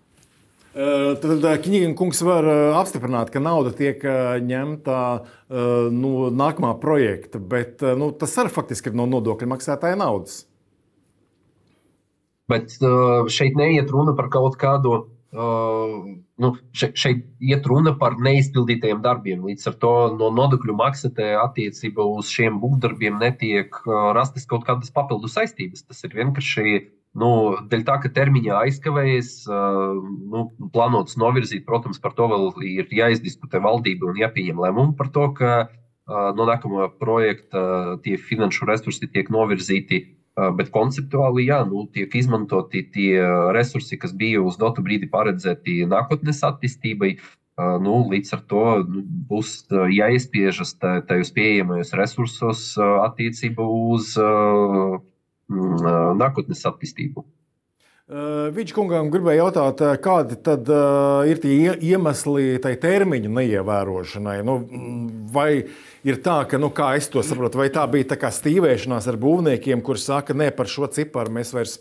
Tad 0.76 1.46
Kņģina 1.64 1.96
kungs 1.96 2.20
var 2.28 2.44
apstiprināt, 2.82 3.30
ka 3.32 3.40
nauda 3.40 3.72
tiek 3.72 4.02
ņemta 4.44 4.98
no 5.96 6.28
nākamā 6.36 6.74
projekta, 6.82 7.40
bet 7.40 7.80
nu, 7.96 8.10
tas 8.12 8.36
arī 8.42 8.52
faktiski 8.52 8.92
ir 8.92 8.98
no 9.00 9.06
nodokļu 9.08 9.48
maksātāja 9.54 9.96
naudas. 10.02 10.42
Bet 12.52 12.76
šeit 13.32 13.56
neiet 13.56 13.88
runa 13.90 14.18
par 14.18 14.28
kaut 14.34 14.60
kādu. 14.60 15.06
Nu, 15.36 16.52
šeit 16.76 17.24
iet 17.40 17.66
runa 17.72 17.96
par 18.00 18.20
neizpildītajiem 18.24 19.00
darbiem. 19.04 19.48
Līdz 19.48 19.72
ar 19.72 19.80
to 19.80 19.94
no 20.20 20.28
nodokļu 20.36 20.76
maksātāja 20.76 21.40
attiecībā 21.48 22.04
uz 22.20 22.30
šiem 22.36 22.60
būvdarbiem 22.60 23.18
netiek 23.24 23.80
rastas 24.16 24.44
kaut 24.48 24.68
kādas 24.68 24.92
papildus 24.96 25.40
saistības. 25.40 25.88
Tas 25.88 26.04
ir 26.04 26.20
vienkārši 26.20 26.76
Nu, 27.16 27.30
dēļ 27.72 27.84
tā, 27.88 27.96
ka 28.04 28.12
termiņā 28.12 28.58
aizkavējas, 28.66 29.30
nu, 29.48 30.42
plānots 30.74 31.16
novirzīt, 31.22 31.64
protams, 31.68 32.02
par 32.04 32.12
to 32.18 32.28
vēl 32.28 32.50
ir 32.68 32.92
jāizdiskutē 32.92 33.62
valdība 33.64 34.10
un 34.10 34.20
jāpieņem 34.20 34.60
lēmumu 34.60 34.98
par 35.00 35.14
to, 35.16 35.30
ka 35.38 35.54
no 36.08 36.48
nākamā 36.50 36.90
projekta 37.00 37.96
tie 38.04 38.18
finanšu 38.20 38.68
resursi 38.68 39.08
tiek 39.08 39.32
novirzīti. 39.32 40.04
Bet 40.36 40.68
konceptuāli, 40.76 41.46
jā, 41.48 41.62
nu, 41.64 41.86
tiek 41.96 42.12
izmantoti 42.20 42.82
tie 42.92 43.24
resursi, 43.56 43.96
kas 43.96 44.12
bija 44.12 44.42
uz 44.44 44.60
dotu 44.60 44.84
brīdi 44.84 45.08
paredzēti 45.08 45.86
nākotnes 45.88 46.44
attīstībai. 46.44 47.14
Nu, 47.56 48.02
līdz 48.12 48.34
ar 48.36 48.42
to 48.52 48.66
nu, 48.84 49.06
būs 49.30 49.62
jāizspiežas 49.72 50.76
tajos 50.84 51.32
pieejamajos 51.32 51.96
resursos 51.96 52.66
attiecībā 52.76 53.64
uz 53.64 54.12
nākotnes 55.50 56.66
attīstību. 56.68 57.26
Viņš 58.06 58.72
kungam 58.78 59.08
gribēja 59.10 59.48
jautāt, 59.48 59.80
kādi 60.06 60.36
tad 60.46 60.68
ir 61.26 61.40
tie 61.42 61.72
iemesli 61.90 62.60
tai 62.62 62.76
termiņu 62.78 63.32
neievērošanai? 63.34 64.36
Nu, 64.46 64.60
vai 65.34 65.66
ir 66.06 66.20
tā, 66.22 66.36
ka, 66.46 66.60
nu, 66.62 66.70
kā 66.70 66.92
es 67.00 67.10
to 67.10 67.24
saprotu, 67.26 67.58
vai 67.64 67.72
tā 67.74 67.88
bija 67.90 68.12
tā 68.12 68.20
kā 68.22 68.30
stīvēšanās 68.30 69.10
ar 69.10 69.18
būvniekiem, 69.18 69.82
kuriem 69.82 70.04
saka, 70.04 70.38
nē, 70.38 70.52
par 70.54 70.70
šo 70.70 70.86
ciparu 70.94 71.34
mēs 71.34 71.56
vairs 71.58 71.80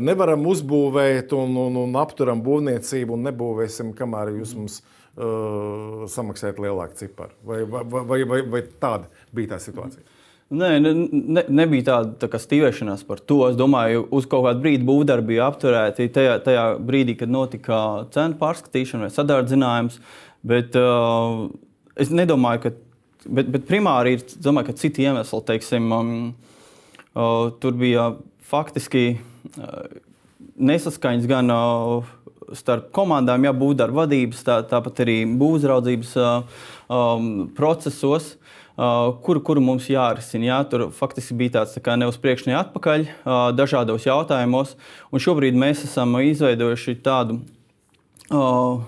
nevaram 0.00 0.48
uzbūvēt 0.48 1.36
un, 1.36 1.52
un, 1.66 1.76
un 1.84 2.00
apturam 2.00 2.40
būvniecību 2.42 3.18
un 3.18 3.28
nebūvēsim, 3.28 3.92
kamēr 3.98 4.32
jūs 4.38 4.56
mums 4.56 4.80
uh, 4.80 6.08
samaksājat 6.08 6.64
lielāku 6.64 6.96
ciparu? 7.04 7.36
Vai, 7.44 7.60
vai, 7.68 7.84
vai, 7.84 8.24
vai, 8.24 8.42
vai 8.56 8.64
tāda 8.80 9.12
bija 9.36 9.52
tā 9.52 9.60
situācija? 9.68 10.08
Nē, 10.52 10.68
ne, 10.84 10.90
ne, 11.08 11.42
nebija 11.48 11.86
tāda 11.86 12.28
tā 12.28 12.40
stīvēšanās 12.40 13.06
par 13.08 13.22
to. 13.24 13.38
Es 13.48 13.56
domāju, 13.56 14.04
uz 14.12 14.26
kaut 14.28 14.44
kādu 14.44 14.60
brīdi 14.60 14.84
būvdarbi 14.84 15.32
bija 15.32 15.46
apturēti 15.48 16.10
tajā, 16.12 16.34
tajā 16.44 16.64
brīdī, 16.84 17.14
kad 17.22 17.32
notika 17.32 17.78
cenu 18.12 18.36
pārskatīšana 18.40 19.06
vai 19.06 19.14
sadārdzinājums. 19.14 19.96
Bet 20.44 20.76
uh, 20.76 21.46
es 21.96 22.12
nedomāju, 22.12 22.66
ka. 22.66 22.74
Bet, 23.22 23.46
bet 23.54 23.68
primāri 23.68 24.16
ir 24.16 24.24
domāju, 24.42 24.74
citi 24.80 25.04
iemesli. 25.06 25.38
Teiksim, 25.46 25.84
um, 25.94 26.14
uh, 27.14 27.52
tur 27.62 27.76
bija 27.78 28.08
faktiski 28.50 29.04
uh, 29.14 30.00
nesaskaņas 30.58 31.28
gan 31.30 31.54
uh, 31.54 32.10
starp 32.58 32.90
komandām, 32.94 33.44
ja 33.46 33.52
būvdarba 33.56 34.04
vadības, 34.04 34.44
tā, 34.46 34.60
tāpat 34.68 35.02
arī 35.04 35.16
būvzraudzības 35.40 36.14
um, 36.22 37.32
procesos. 37.56 38.36
Uh, 38.72 39.12
kuru, 39.20 39.42
kuru 39.44 39.60
mums 39.60 39.84
jārisina. 39.92 40.46
Jā, 40.48 40.58
tur 40.64 40.86
faktiski 40.96 41.36
bija 41.36 41.58
tāds 41.58 41.76
tā 41.76 41.96
ne 42.00 42.06
uz 42.08 42.16
priekšu, 42.16 42.48
ne 42.48 42.56
atpakaļ 42.56 43.02
uh, 43.04 43.34
dažādos 43.52 44.06
jautājumos. 44.08 44.72
Un 45.12 45.20
šobrīd 45.20 45.58
mēs 45.60 45.84
esam 45.84 46.16
izveidojuši 46.16 46.94
tādu 47.04 47.36
uh, 48.32 48.80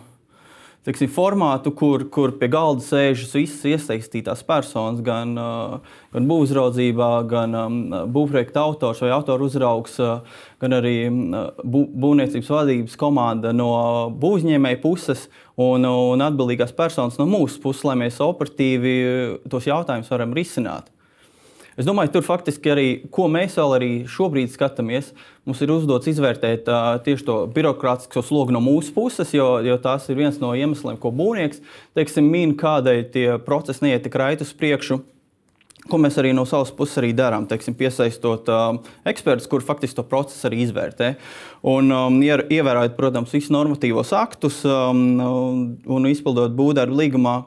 teiksim, 0.85 1.09
formātu, 1.13 1.73
kur, 1.77 2.05
kur 2.13 2.35
pie 2.39 2.49
galda 2.53 2.85
sēžas 2.85 3.33
visas 3.37 3.65
iesaistītās 3.69 4.45
personas, 4.47 5.01
gan, 5.05 5.33
uh, 5.41 5.99
gan 6.15 6.29
būvniecībā, 6.29 7.11
gan 7.31 7.57
um, 7.59 7.79
būvprojekta 8.15 8.63
autors 8.63 9.03
vai 9.05 9.13
autoru 9.17 9.49
uzraugs, 9.49 9.97
uh, 10.05 10.41
gan 10.63 10.77
arī 10.79 10.97
bū, 11.09 11.87
būvniecības 11.89 12.53
vadības 12.57 12.99
komanda 13.01 13.55
no 13.57 13.73
būvņēmēja 14.21 14.83
puses 14.85 15.29
un, 15.57 15.89
un 15.89 16.25
atbildīgās 16.25 16.75
personas 16.77 17.21
no 17.21 17.29
mūsu 17.31 17.63
puses, 17.65 17.85
lai 17.89 17.99
mēs 18.05 18.21
operatīvi 18.25 18.97
tos 19.53 19.71
jautājumus 19.71 20.13
varam 20.13 20.37
risināt. 20.37 20.94
Es 21.75 21.87
domāju, 21.89 22.13
tur 22.15 22.23
faktiski 22.23 22.71
arī, 22.71 22.89
ko 23.11 23.27
mēs 23.31 23.57
vēl 23.59 23.73
arī 23.75 23.89
šobrīd 24.11 24.53
skatāmies, 24.53 25.09
mums 25.43 25.63
ir 25.65 25.73
uzdots 25.75 26.07
izvērtēt 26.13 26.69
uh, 26.71 26.93
tieši 27.03 27.27
to 27.27 27.39
birokrātisko 27.55 28.23
slogu 28.23 28.55
no 28.55 28.63
mūsu 28.63 28.95
puses, 28.95 29.33
jo, 29.35 29.57
jo 29.67 29.75
tas 29.83 30.07
ir 30.07 30.21
viens 30.21 30.39
no 30.43 30.53
iemesliem, 30.55 31.01
ko 31.03 31.11
būvnieks 31.11 31.65
teiksim, 31.99 32.31
min, 32.31 32.55
kādēļ 32.61 33.03
tie 33.17 33.27
procesi 33.43 33.89
neiet 33.89 34.07
tik 34.07 34.15
raiti 34.23 34.47
uz 34.47 34.55
priekšu. 34.55 35.01
Ko 35.91 35.99
mēs 36.01 36.15
arī 36.17 36.31
no 36.33 36.47
savas 36.49 36.71
puses 36.73 37.11
darām, 37.13 37.45
teiksim, 37.51 37.75
piesaistot 37.77 38.47
uh, 38.49 38.79
ekspertus, 39.11 39.51
kuriem 39.51 39.67
faktiski 39.69 39.99
to 39.99 40.07
procesu 40.09 40.47
arī 40.49 40.63
izvērtē. 40.65 41.11
Un, 41.69 41.91
um, 41.93 42.23
ievērojot, 42.23 42.95
protams, 42.97 43.35
visus 43.35 43.53
normatīvos 43.53 44.15
aktus 44.17 44.63
um, 44.65 45.03
un 45.85 46.09
izpildot 46.09 46.55
būvdarbu 46.57 47.03
līgumā 47.03 47.41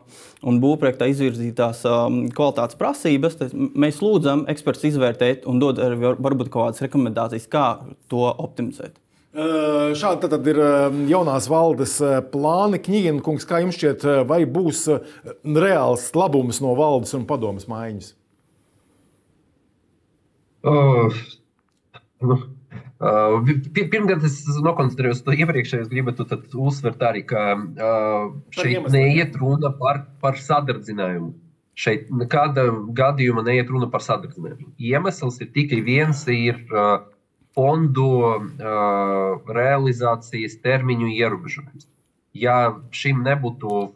un 0.46 0.60
būvprojektā 0.62 1.08
izvirzītās 1.12 1.82
um, 1.90 2.22
kvalitātes 2.34 2.78
prasības, 2.78 3.40
mēs 3.54 4.04
lūdzam 4.04 4.46
ekspertus 4.52 4.92
izvērtēt 4.92 5.48
un 5.50 5.62
dot 5.64 5.82
arī 5.82 5.98
varbūt 6.14 6.52
kaut 6.52 6.70
kādas 6.70 6.86
rekomendācijas, 6.86 7.50
kā 7.52 7.68
to 8.12 8.26
optimizēt. 8.30 8.98
Šādi 9.38 10.30
tad 10.32 10.48
ir 10.50 10.58
jaunās 11.12 11.46
valdes 11.52 11.98
plāni. 12.32 12.80
Kņģina 12.82 13.22
kungs, 13.26 13.46
kā 13.46 13.60
jums 13.62 13.78
šķiet, 13.78 14.06
vai 14.26 14.40
būs 14.50 14.88
reāls 15.46 16.08
labums 16.18 16.58
no 16.64 16.74
valdes 16.78 17.14
un 17.14 17.28
padomas 17.30 17.68
maiņas? 17.70 18.16
Uh, 20.68 21.14
nu, 22.26 22.40
Uh, 22.98 23.44
Pirmkārt, 23.76 24.24
es 24.26 24.40
nokoncentrējos 24.66 25.20
to 25.26 25.36
iepriekšējo. 25.38 25.84
Es 25.86 25.92
gribētu 25.92 26.26
uzsvert 26.58 27.04
arī, 27.06 27.22
ka 27.30 27.44
uh, 27.54 28.32
šeit 28.56 28.88
neiet 28.90 29.38
runa 29.38 29.70
par, 29.78 30.08
par 30.24 30.40
sadardzinājumu. 30.42 31.36
Šeit 31.78 32.08
nekāda 32.10 32.64
gadījuma 32.98 33.44
neiet 33.46 33.70
runa 33.70 33.86
par 33.94 34.02
sadardzinājumu. 34.02 34.72
Iemesls 34.82 35.38
ir 35.46 35.52
tikai 35.54 35.84
viens- 35.86 36.24
ir 36.34 36.58
uh, 36.74 37.06
fondu 37.54 38.08
uh, 38.26 39.38
realizācijas 39.46 40.58
termiņu 40.66 41.14
ierobežojums. 41.20 41.86
Ja 42.34 42.58
šim 42.90 43.22
nebūtu 43.26 43.92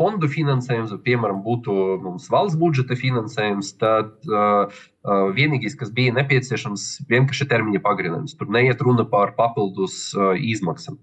fondu 0.00 0.30
finansējums, 0.32 0.94
vai, 0.94 1.02
piemēram, 1.10 1.42
būtu 1.44 1.74
mums 2.00 2.30
valsts 2.32 2.56
budžeta 2.60 2.96
finansējums, 2.96 3.74
tad 3.80 4.16
uh, 4.30 4.72
uh, 5.04 5.28
vienīgais, 5.36 5.76
kas 5.76 5.92
bija 5.92 6.14
nepieciešams, 6.16 6.86
vienkārši 7.10 7.48
termiņa 7.52 7.82
pagarinājums. 7.84 8.34
Tur 8.40 8.48
neiet 8.56 8.80
runa 8.86 9.04
par 9.04 9.36
papildus 9.36 10.00
uh, 10.16 10.32
izmaksām. 10.34 10.98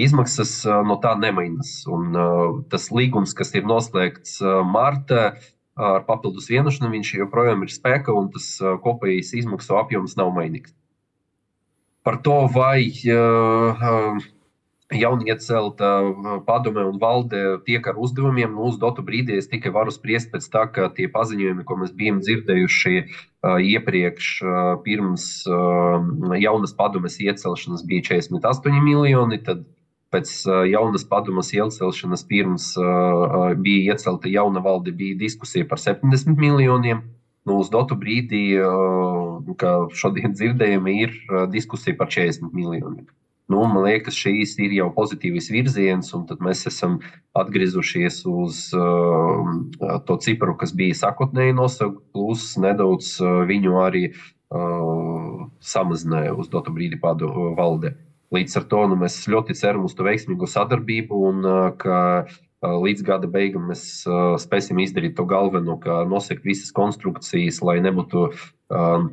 izmaksas 0.00 0.64
no 0.88 0.96
tā 1.02 1.12
nemainās. 1.20 1.82
Un, 1.90 2.14
tas 2.72 2.86
līgums, 2.94 3.34
kas 3.36 3.50
ir 3.58 3.66
noslēgts 3.68 4.38
martā, 4.64 5.34
ar 5.76 6.04
papildus 6.06 6.48
vienošanu, 6.48 6.88
viņš 6.94 7.10
joprojām 7.18 7.66
ir 7.66 7.72
spēkā 7.74 8.14
un 8.16 8.30
tas 8.32 8.46
kopējais 8.84 9.34
izmaksu 9.42 9.76
apjoms 9.76 10.16
nav 10.16 10.32
mainīgs. 10.36 10.72
Par 12.06 12.16
to, 12.24 12.38
vai 12.48 12.88
uh, 13.12 14.24
jauniecelta 14.90 16.02
padome 16.46 16.84
un 16.84 16.98
valde 16.98 17.58
tiek 17.64 17.86
ar 17.86 17.98
uzdevumiem. 17.98 18.52
Nu, 18.54 18.68
uz 18.70 18.78
dotu 18.78 19.04
brīdī 19.06 19.38
es 19.38 19.48
tikai 19.50 19.72
varu 19.74 19.94
spriest 19.94 20.32
pēc 20.32 20.48
tā, 20.50 20.66
ka 20.74 20.88
tie 20.96 21.06
paziņojumi, 21.12 21.66
ko 21.66 21.76
mēs 21.82 21.92
bijām 21.96 22.18
dzirdējuši 22.24 22.96
uh, 23.00 23.58
iepriekš, 23.62 24.30
uh, 24.42 24.72
pirms 24.84 25.26
uh, 25.46 26.00
jaunas 26.42 26.74
padomes 26.74 27.20
iecelšanas, 27.22 27.86
bija 27.86 28.08
48 28.10 28.82
miljoni. 28.82 29.38
Tad 29.46 29.62
pēc 30.10 30.32
jaunas 30.66 31.06
padomas 31.06 31.52
iecelšanas 31.54 32.24
pirms 32.26 32.72
bija 33.62 33.94
iecelta 33.94 34.26
jauna 34.26 34.58
valde, 34.64 34.90
bija 34.90 35.14
diskusija 35.20 35.68
par 35.70 35.78
70 35.78 36.34
miljoniem. 36.34 37.04
Nu, 37.46 37.60
uz 37.62 37.70
dotu 37.70 37.94
brīdī, 37.94 38.58
kā 39.62 39.70
šodien 39.94 40.34
dzirdējām, 40.34 40.90
ir 40.90 41.14
diskusija 41.54 41.94
par 41.96 42.10
40 42.10 42.50
miljoniem. 42.50 43.06
Nu, 43.50 43.64
man 43.66 43.82
liekas, 43.82 44.14
šīs 44.14 44.52
ir 44.62 44.76
jau 44.76 44.90
pozitīvs 44.94 45.48
virziens, 45.50 46.12
un 46.14 46.26
mēs 46.46 46.62
esam 46.70 47.00
atgriezušies 47.34 48.20
uz 48.30 48.60
uh, 48.78 49.48
to 50.06 50.16
cipru, 50.22 50.54
kas 50.60 50.70
bija 50.76 50.98
sākotnēji 51.00 51.56
nosaukts, 51.58 52.04
plus 52.14 52.44
nedaudz 52.62 53.16
uh, 53.24 53.40
viņu 53.48 53.80
arī 53.82 54.04
uh, 54.12 55.48
samazināja 55.72 56.36
uz 56.38 56.52
dotu 56.52 56.70
brīdi 56.76 57.00
pādu 57.02 57.32
uh, 57.32 57.48
valde. 57.58 57.96
Līdz 58.30 58.60
ar 58.60 58.68
to 58.70 58.84
nu, 58.92 59.00
mēs 59.00 59.18
ļoti 59.26 59.56
ceram 59.58 59.88
uz 59.88 59.96
to 59.98 60.06
veiksmīgu 60.06 60.46
sadarbību 60.46 61.18
un 61.32 61.42
uh, 61.42 61.58
ka 61.80 61.98
uh, 62.22 62.76
līdz 62.84 63.02
gada 63.08 63.30
beigām 63.30 63.66
mēs 63.72 63.82
uh, 64.06 64.36
spēsim 64.38 64.78
izdarīt 64.78 65.16
to 65.18 65.26
galveno, 65.26 65.74
kā 65.82 66.04
nosegt 66.06 66.46
visas 66.46 66.70
konstrukcijas, 66.76 67.58
lai 67.66 67.80
nebūtu. 67.82 68.28
Uh, 68.70 69.10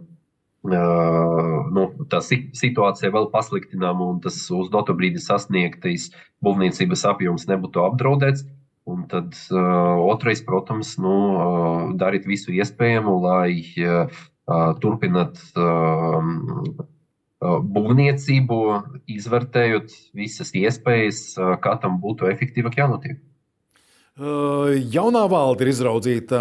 nu, 0.66 1.84
tā 2.12 2.20
situācija 2.24 3.12
vēl 3.14 3.30
pasliktināma 3.32 4.08
un 4.14 4.22
tas 4.24 4.40
uz 4.52 4.70
dotu 4.74 4.96
brīdi 4.98 5.22
sasniegtais 5.22 6.10
būvniecības 6.44 7.06
apjoms 7.14 7.48
nebūtu 7.48 7.84
apdraudēts. 7.86 8.46
Un 8.88 9.04
tad 9.12 9.36
uh, 9.52 10.00
otrais, 10.08 10.40
protams, 10.48 10.94
nu, 11.04 11.14
uh, 11.36 11.96
darīt 12.00 12.24
visu 12.24 12.54
iespējamo, 12.56 13.18
lai 13.26 13.52
uh, 13.84 14.22
turpināt 14.80 15.42
uh, 15.60 16.24
būvniecību, 17.44 18.60
izvērtējot 19.12 19.92
visas 20.16 20.54
iespējas, 20.56 21.20
uh, 21.36 21.58
kā 21.60 21.76
tam 21.84 22.00
būtu 22.00 22.32
efektīvāk 22.32 22.80
jānotiek. 22.80 23.20
Jaunā 24.18 25.28
valde 25.30 25.62
ir 25.62 25.70
izraudzīta 25.70 26.40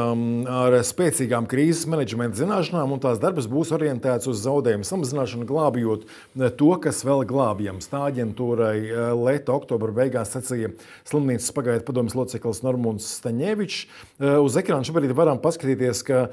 ar 0.49 0.75
spēcīgām 0.81 1.45
krīzes 1.45 1.83
menedžmenta 1.93 2.39
zināšanām, 2.39 2.95
un 2.95 3.03
tās 3.05 3.21
darbs 3.21 3.45
būs 3.53 3.69
orientēts 3.77 4.31
uz 4.33 4.41
zaudējumu 4.47 4.89
samazināšanu, 4.89 5.45
glābjot 5.45 6.07
to, 6.57 6.71
kas 6.81 7.03
vēl 7.05 7.27
glābjams. 7.29 7.91
Tā 7.93 8.07
aģentūrai 8.09 9.13
Leta 9.21 9.53
oktobra 9.59 9.93
beigās 9.93 10.33
sacīja 10.33 10.73
slimnīcas 11.05 11.53
pagaidu 11.53 11.85
padomjas 11.85 12.17
loceklis 12.17 12.65
Normons 12.65 13.13
Staņevičs. 13.21 13.85
Uz 14.41 14.57
ekrāna 14.57 14.89
šobrīd 14.89 15.13
varam 15.13 15.45
paskatīties, 15.45 16.01
ka 16.09 16.27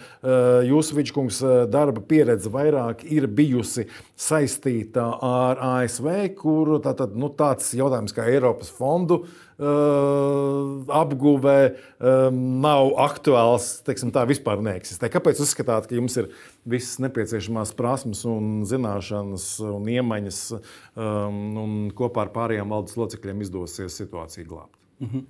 jūsu 0.64 0.96
Vičkungs 1.02 1.44
darba 1.68 2.08
pieredze 2.08 2.56
vairāk 2.56 3.04
ir 3.04 3.28
bijusi 3.28 3.90
saistīta 4.16 5.12
ar 5.20 5.60
ASV, 5.76 6.14
kur 6.40 6.78
tātad, 6.88 7.20
nu, 7.20 7.28
tāds 7.36 7.76
jautājums 7.76 8.16
kā 8.16 8.32
Eiropas 8.32 8.72
fondu 8.72 9.26
apguvē 9.62 11.58
um, 11.70 12.40
nav 12.64 12.94
aktuāls, 13.06 13.84
teiksim, 13.86 14.12
tā 14.16 14.26
vispār 14.30 14.64
neeksistē. 14.66 15.10
Kāpēc 15.14 15.42
uzskatāt, 15.44 15.88
ka 15.90 15.98
jums 15.98 16.18
ir 16.18 16.32
visas 16.66 16.98
nepieciešamās 17.04 17.76
prasmes 17.78 18.24
un 18.30 18.64
zināšanas 18.70 19.48
un 19.70 19.88
iemaņas, 19.94 20.42
um, 20.58 21.40
un 21.64 21.78
kopā 21.96 22.26
ar 22.26 22.34
pārējiem 22.34 22.74
valdes 22.74 22.98
locekļiem 22.98 23.46
izdosies 23.46 24.00
situāciju 24.02 24.50
glābt? 24.50 24.76
Mm 25.00 25.10
-hmm. 25.14 25.24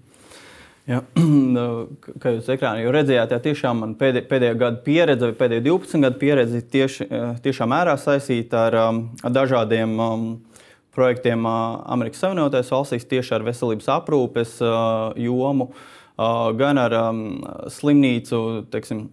Jā, 0.84 1.00
kā 2.22 2.34
jūs 2.36 2.50
ekrānā 2.52 2.82
jau 2.84 2.92
redzējāt, 2.92 3.32
jā, 3.32 3.40
tiešām 3.46 3.78
man 3.80 3.94
pēdē, 3.96 4.26
pēdējā 4.28 4.56
gada 4.60 4.82
pieredze, 4.84 5.30
pēdējā 5.40 5.64
12 5.64 6.04
gadu 6.04 6.20
pieredze 6.20 6.60
tieši, 6.74 7.08
tiešām 7.46 7.72
mērā 7.72 7.94
saistīta 7.98 8.66
ar, 8.68 8.76
ar 9.24 9.32
dažādiem 9.32 9.96
um, 10.04 10.26
projektiem 10.96 11.46
Amerikas 11.48 12.22
Savienotajās 12.24 12.72
valstīs 12.74 13.10
tieši 13.10 13.36
ar 13.38 13.46
veselības 13.48 13.90
aprūpes 13.96 14.56
jomu, 15.20 15.72
gan 16.60 16.82
ar 16.82 16.96
slimnīcu. 17.74 18.40
Teiksim, 18.74 19.08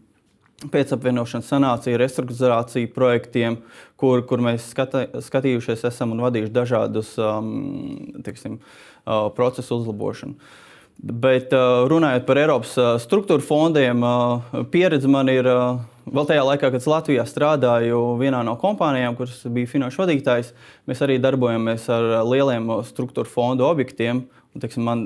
Pēcapvienošanas 0.60 1.46
sanācija, 1.48 1.96
restruktūrizācija 2.02 2.90
projektiem, 2.92 3.54
kur, 3.96 4.20
kur 4.28 4.42
mēs 4.44 4.66
skata, 4.74 5.06
skatījušies, 5.24 5.86
esam 5.88 6.12
un 6.12 6.20
vadījuši 6.20 6.52
dažādus 6.52 7.14
teiksim, 8.26 8.58
procesu 9.38 9.78
uzlabošanu. 9.80 10.36
Bet 11.00 11.54
uh, 11.56 11.86
runājot 11.88 12.26
par 12.28 12.42
Eiropas 12.42 12.74
uh, 12.76 12.90
struktūra 13.00 13.44
fondiem, 13.44 14.04
uh, 14.04 14.64
pieredze 14.72 15.08
man 15.08 15.32
ir 15.32 15.48
Vēl 16.10 16.26
tajā 16.26 16.42
laikā, 16.42 16.70
kad 16.74 16.86
Latvijā 16.90 17.22
strādāju 17.28 17.98
vienā 18.18 18.40
no 18.46 18.56
kompānijām, 18.58 19.14
kuras 19.18 19.42
bija 19.52 19.68
finanšu 19.70 20.00
vadītājs, 20.00 20.52
mēs 20.90 21.02
arī 21.04 21.20
darbojamies 21.22 21.84
ar 21.92 22.06
lieliem 22.26 22.66
struktūra 22.88 23.30
fondu 23.30 23.66
objektiem. 23.68 24.24
Un, 24.50 24.62
teiksim, 24.62 24.82
man, 24.82 25.04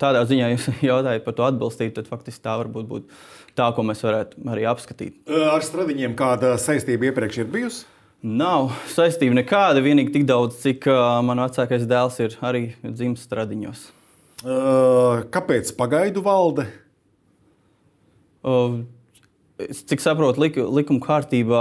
tādā 0.00 0.22
ziņā, 0.24 0.52
jūs 0.54 0.68
jautājat 0.90 1.26
par 1.26 1.36
to 1.36 1.44
atbilstību, 1.44 1.92
tad 1.98 2.08
faktiski 2.08 2.44
tā 2.46 2.54
varbūt 2.62 2.86
būtu 2.88 3.18
tā, 3.58 3.66
ko 3.76 3.84
mēs 3.84 4.00
varētu 4.06 4.46
arī 4.54 4.64
apskatīt. 4.70 5.18
Ar 5.28 5.66
stradiņiem 5.66 6.14
kāda 6.16 6.54
saistība 6.62 7.10
iepriekš 7.10 7.42
ir 7.42 7.50
bijusi? 7.52 7.84
Nav 8.24 8.70
saistība 8.88 9.36
nekāda, 9.36 9.84
vienīgi 9.84 10.14
tik 10.14 10.24
daudz, 10.30 10.56
cik 10.62 10.88
uh, 10.88 11.18
man 11.26 11.44
vecākais 11.44 11.84
dēls 11.90 12.16
ir 12.24 12.38
arī 12.40 12.70
dzimis 12.80 13.26
stradiņos. 13.28 13.90
Uh, 14.44 15.22
kāpēc 15.32 15.70
pagaidu 15.78 16.20
valde? 16.20 16.66
Uh, 18.44 18.82
cik 19.88 20.02
saprotu, 20.04 20.42
lik, 20.42 20.58
likuma 20.60 21.00
kārtībā 21.00 21.60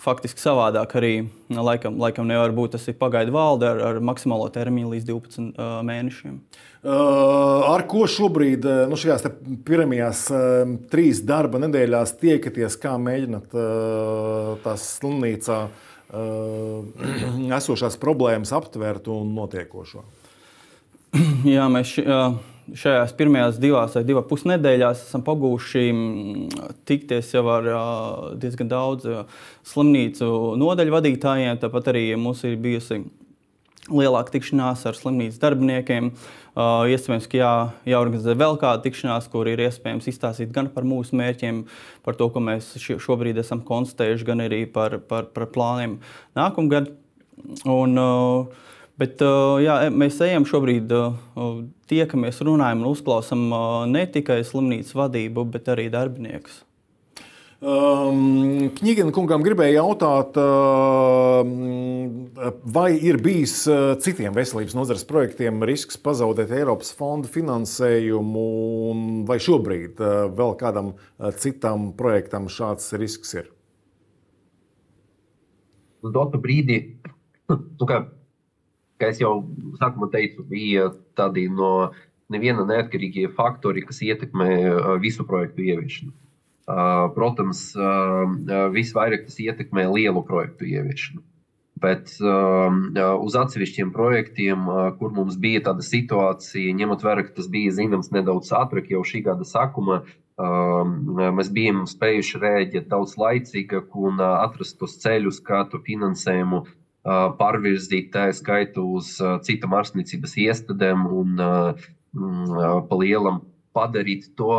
faktiski 0.00 0.40
savādāk 0.40 0.94
arī 0.96 1.10
laikam, 1.52 1.98
laikam 2.00 2.24
nevar 2.30 2.54
būt. 2.56 2.78
Tas 2.78 2.86
ir 2.88 2.96
pagaidu 2.96 3.34
valde 3.34 3.68
ar, 3.68 3.82
ar 3.90 4.00
maksimālo 4.00 4.46
termiņu 4.54 4.94
līdz 4.94 5.08
12 5.10 5.50
uh, 5.50 5.74
mēnešiem. 5.84 6.38
Uh, 6.80 7.68
ar 7.74 7.84
ko 7.90 8.06
šobrīd, 8.08 8.64
nu, 8.88 8.96
šajās 8.96 9.26
pirmajās 9.68 10.22
uh, 10.32 10.62
trīs 10.88 11.20
darba 11.28 11.60
nedēļās 11.60 12.14
tiekaties, 12.22 12.78
kā 12.80 12.94
mēģināt 12.96 13.52
uh, 13.52 14.54
tās 14.64 14.86
slimnīcā 14.94 15.60
uh, 15.66 17.52
esošās 17.60 18.00
problēmas 18.00 18.54
aptvert 18.56 19.12
un 19.12 19.36
notiekošo? 19.36 20.06
Jā, 21.54 21.66
mēs. 21.72 21.98
Šajās 22.70 23.10
pirmajās 23.18 23.56
divās 23.58 23.96
vai 23.96 24.04
divās 24.06 24.28
pusnedēļās 24.30 25.00
esam 25.02 25.24
pagūši 25.26 25.80
mm, 25.90 26.66
tikties 26.86 27.32
jau 27.34 27.42
ar 27.50 27.64
diezgan 28.38 28.68
daudz 28.70 29.08
slimnīcu 29.66 30.28
nodaļu 30.60 30.94
vadītājiem. 30.94 31.58
Tāpat 31.58 31.90
arī 31.90 32.04
mums 32.14 32.44
ir 32.46 32.54
bijusi 32.62 33.00
lielāka 33.90 34.36
tikšanās 34.36 34.84
ar 34.86 34.94
slimnīcas 34.94 35.42
darbiniekiem. 35.42 36.12
Uh, 36.50 36.86
iespējams, 36.90 37.26
ka 37.30 37.38
jā, 37.38 37.50
jāorganizē 37.90 38.36
vēl 38.38 38.56
kāda 38.60 38.82
tikšanās, 38.84 39.28
kur 39.32 39.50
ir 39.50 39.62
iespējams 39.66 40.08
izstāstīt 40.10 40.50
gan 40.54 40.70
par 40.74 40.86
mūsu 40.86 41.18
mērķiem, 41.18 41.62
par 42.06 42.18
to, 42.18 42.26
ko 42.30 42.42
mēs 42.42 42.72
šobrīd 42.86 43.38
esam 43.42 43.62
konstatējuši, 43.66 44.26
gan 44.26 44.46
arī 44.46 44.64
par, 44.70 44.98
par, 45.10 45.30
par 45.34 45.50
plāniem 45.54 46.00
nākamgad. 46.38 46.90
Un, 47.64 47.98
uh, 47.98 48.66
Bet 49.00 49.22
jā, 49.64 49.76
mēs 49.96 50.18
ejam 50.26 50.44
šobrīd, 50.48 50.90
tiekamies, 51.88 52.42
runājam 52.44 52.82
un 52.82 52.90
uzklausām 52.90 53.46
ne 53.88 54.02
tikai 54.12 54.42
slimnīcas 54.44 54.92
vadību, 54.98 55.46
bet 55.54 55.70
arī 55.72 55.86
darbiniekus. 55.92 56.66
Um, 57.60 58.70
Knigina 58.78 59.12
kungam 59.12 59.42
gribēja 59.44 59.82
jautāt, 59.82 60.36
uh, 60.40 61.44
vai 62.72 62.94
ir 62.96 63.18
bijis 63.20 63.56
citiem 64.00 64.32
veselības 64.32 64.72
nozares 64.78 65.04
projektiem 65.04 65.60
risks 65.68 66.00
pazaudēt 66.00 66.54
Eiropas 66.56 66.94
fondu 66.96 67.28
finansējumu, 67.28 68.44
vai 69.28 69.36
šobrīd 69.44 70.00
uh, 70.00 70.32
vēl 70.36 70.56
kādam 70.60 70.94
citam 71.40 71.90
projektam 72.00 72.48
šāds 72.48 72.94
risks 73.00 73.36
ir? 73.36 73.52
Uz 76.00 76.16
dotu 76.16 76.40
brīdi, 76.40 76.80
nu, 77.52 77.60
kā 77.84 78.06
kā 79.00 79.10
jau 79.16 79.32
sākumā 79.80 80.10
teicu, 80.12 80.44
bija 80.46 80.90
tādi 81.18 81.48
no 81.52 81.90
neviena 82.30 82.66
neatkarīgie 82.68 83.30
faktori, 83.36 83.84
kas 83.86 84.02
ietekmē 84.06 84.50
visu 85.02 85.26
projektu 85.26 85.64
ieviešanu. 85.66 86.12
Protams, 87.16 87.64
visvairāk 88.76 89.26
tas 89.26 89.40
ietekmē 89.42 89.88
lielu 89.90 90.22
projektu 90.26 90.68
ieviešanu. 90.70 91.24
Bet 91.80 92.12
uz 92.20 93.36
atsevišķiem 93.40 93.90
projektiem, 93.94 94.68
kur 95.00 95.14
mums 95.16 95.38
bija 95.40 95.64
tāda 95.70 95.82
situācija, 95.82 96.76
ņemot 96.76 97.04
vērā, 97.06 97.24
ka 97.26 97.38
tas 97.40 97.48
bija 97.50 97.72
zināms 97.74 98.12
nedaudz 98.14 98.52
ātrāk 98.54 98.92
jau 98.92 99.00
šī 99.06 99.22
gada 99.26 99.48
sākuma, 99.48 100.02
uh, 100.04 100.20
mēs 101.38 101.48
bijām 101.56 101.86
spējuši 101.88 102.42
rēģēt 102.42 102.90
daudz 102.92 103.16
laicīgāk 103.20 103.96
un 103.96 104.20
atrast 104.20 104.78
tos 104.80 104.98
ceļus, 105.00 105.40
kā 105.44 105.64
to 105.72 105.80
finansējumu 105.88 106.60
uh, 106.60 106.70
pārvirzīt, 107.04 108.10
tā 108.12 108.28
skaitu 108.36 108.84
uz 108.98 109.14
uh, 109.22 109.38
citām 109.44 109.74
ārstniecības 109.78 110.36
iestādēm 110.44 111.06
un 111.08 111.40
uh, 111.40 111.88
uh, 112.16 112.80
pa 112.86 113.00
lielam 113.00 113.42
padarīt 113.76 114.32
to 114.36 114.50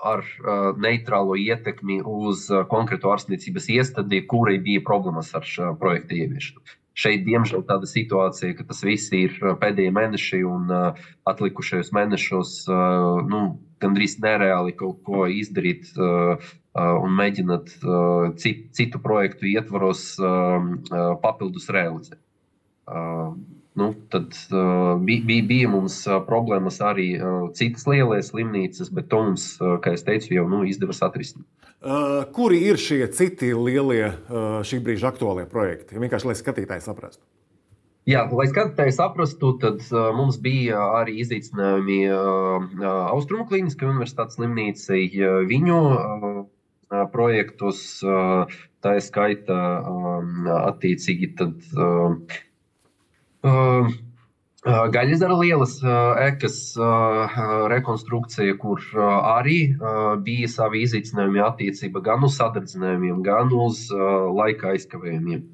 ar 0.00 0.22
uh, 0.24 0.72
neitrālo 0.80 1.36
ietekmi 1.36 2.00
uz 2.06 2.46
uh, 2.52 2.64
konkrētu 2.68 3.10
ārstniecības 3.12 3.68
iestādi, 3.74 4.22
kurai 4.30 4.56
bija 4.62 4.82
problēmas 4.86 5.34
ar 5.36 5.44
šo 5.44 5.74
projektu 5.80 6.16
ieviešanu. 6.22 6.62
Šeit, 7.00 7.22
diemžēl, 7.24 7.62
tāda 7.68 7.88
situācija, 7.88 8.54
ka 8.58 8.64
tas 8.68 8.80
viss 8.84 9.12
ir 9.16 9.36
pēdējie 9.60 9.92
mēneši 9.96 10.40
un 10.48 10.72
uh, 10.72 11.04
atlikušajos 11.28 11.92
mēnešos 11.96 12.54
uh, 12.68 13.20
nu, 13.28 13.42
gandrīz 13.80 14.18
nereāli 14.24 14.74
kaut 14.76 15.02
ko 15.06 15.28
izdarīt 15.30 15.92
uh, 15.96 16.40
uh, 16.40 16.50
un 16.78 17.14
mēģināt 17.18 17.72
citu, 18.38 18.68
citu 18.76 19.00
projektu 19.02 19.48
ietvaros 19.50 20.04
papildus 21.22 21.66
realizēt. 21.74 22.20
Nu, 23.80 23.94
tad 24.10 24.34
uh, 24.50 25.00
bija, 25.00 25.22
bija, 25.24 25.44
bija 25.46 25.68
mums 25.70 26.00
uh, 26.08 26.18
problēmas 26.26 26.80
arī 26.82 27.12
citas 27.54 27.86
lielas 27.86 28.32
slimnīcas, 28.32 28.90
bet 28.92 29.06
to 29.12 29.20
mums, 29.28 29.44
kā 29.60 29.94
jau 29.94 30.00
teicu, 30.08 30.32
jau 30.34 30.46
nu, 30.50 30.64
izdevās 30.66 31.02
atrisināt. 31.06 31.46
Kuri 32.34 32.58
ir 32.66 32.80
šie 32.82 33.06
citi 33.14 33.54
lielie 33.56 34.10
šī 34.66 34.82
brīža 34.84 35.14
aktuālie 35.14 35.46
projekti? 35.48 35.96
Vienkārši 36.02 36.28
lai 36.28 36.36
skatītāji 36.36 36.84
saprastu. 36.84 37.22
Jā, 38.08 38.24
lai 38.32 38.46
skatītāji 38.50 38.94
saprastu, 38.96 39.52
tad 39.62 39.82
uh, 39.92 40.10
mums 40.16 40.38
bija 40.42 40.80
arī 40.98 41.18
izaicinājumi 41.22 41.98
uh, 42.10 42.64
Austrumu 43.12 43.44
Kliniskajai 43.48 43.92
Universitātes 43.92 44.38
slimnīcai. 44.38 45.02
Uh, 45.20 45.36
viņu 45.48 45.80
uh, 45.84 46.38
projektos, 47.12 47.82
uh, 48.06 48.50
tā 48.84 48.96
ir 48.98 49.04
skaita 49.04 49.56
attiecīgi. 50.70 51.34
Tad, 51.38 51.58
Gaļasdara 54.60 55.36
lielas 55.40 55.78
ekas 56.26 56.56
rekonstrukcija, 57.72 58.56
kur 58.60 58.82
arī 59.00 59.60
bija 60.26 60.50
savi 60.52 60.82
izaicinājumi 60.84 61.40
attiecībā 61.46 62.02
gan 62.04 62.26
uz 62.28 62.36
sadarbinājumiem, 62.40 63.22
gan 63.24 63.54
uz 63.56 63.86
laika 64.36 64.74
aizkavējumiem. 64.74 65.46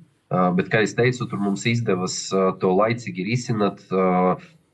Bet, 0.58 0.66
kā 0.72 0.80
jau 0.82 0.90
teicu, 0.98 1.28
tur 1.30 1.38
mums 1.38 1.62
izdevās 1.70 2.16
to 2.58 2.72
laicīgi 2.74 3.28
risināt, 3.28 3.84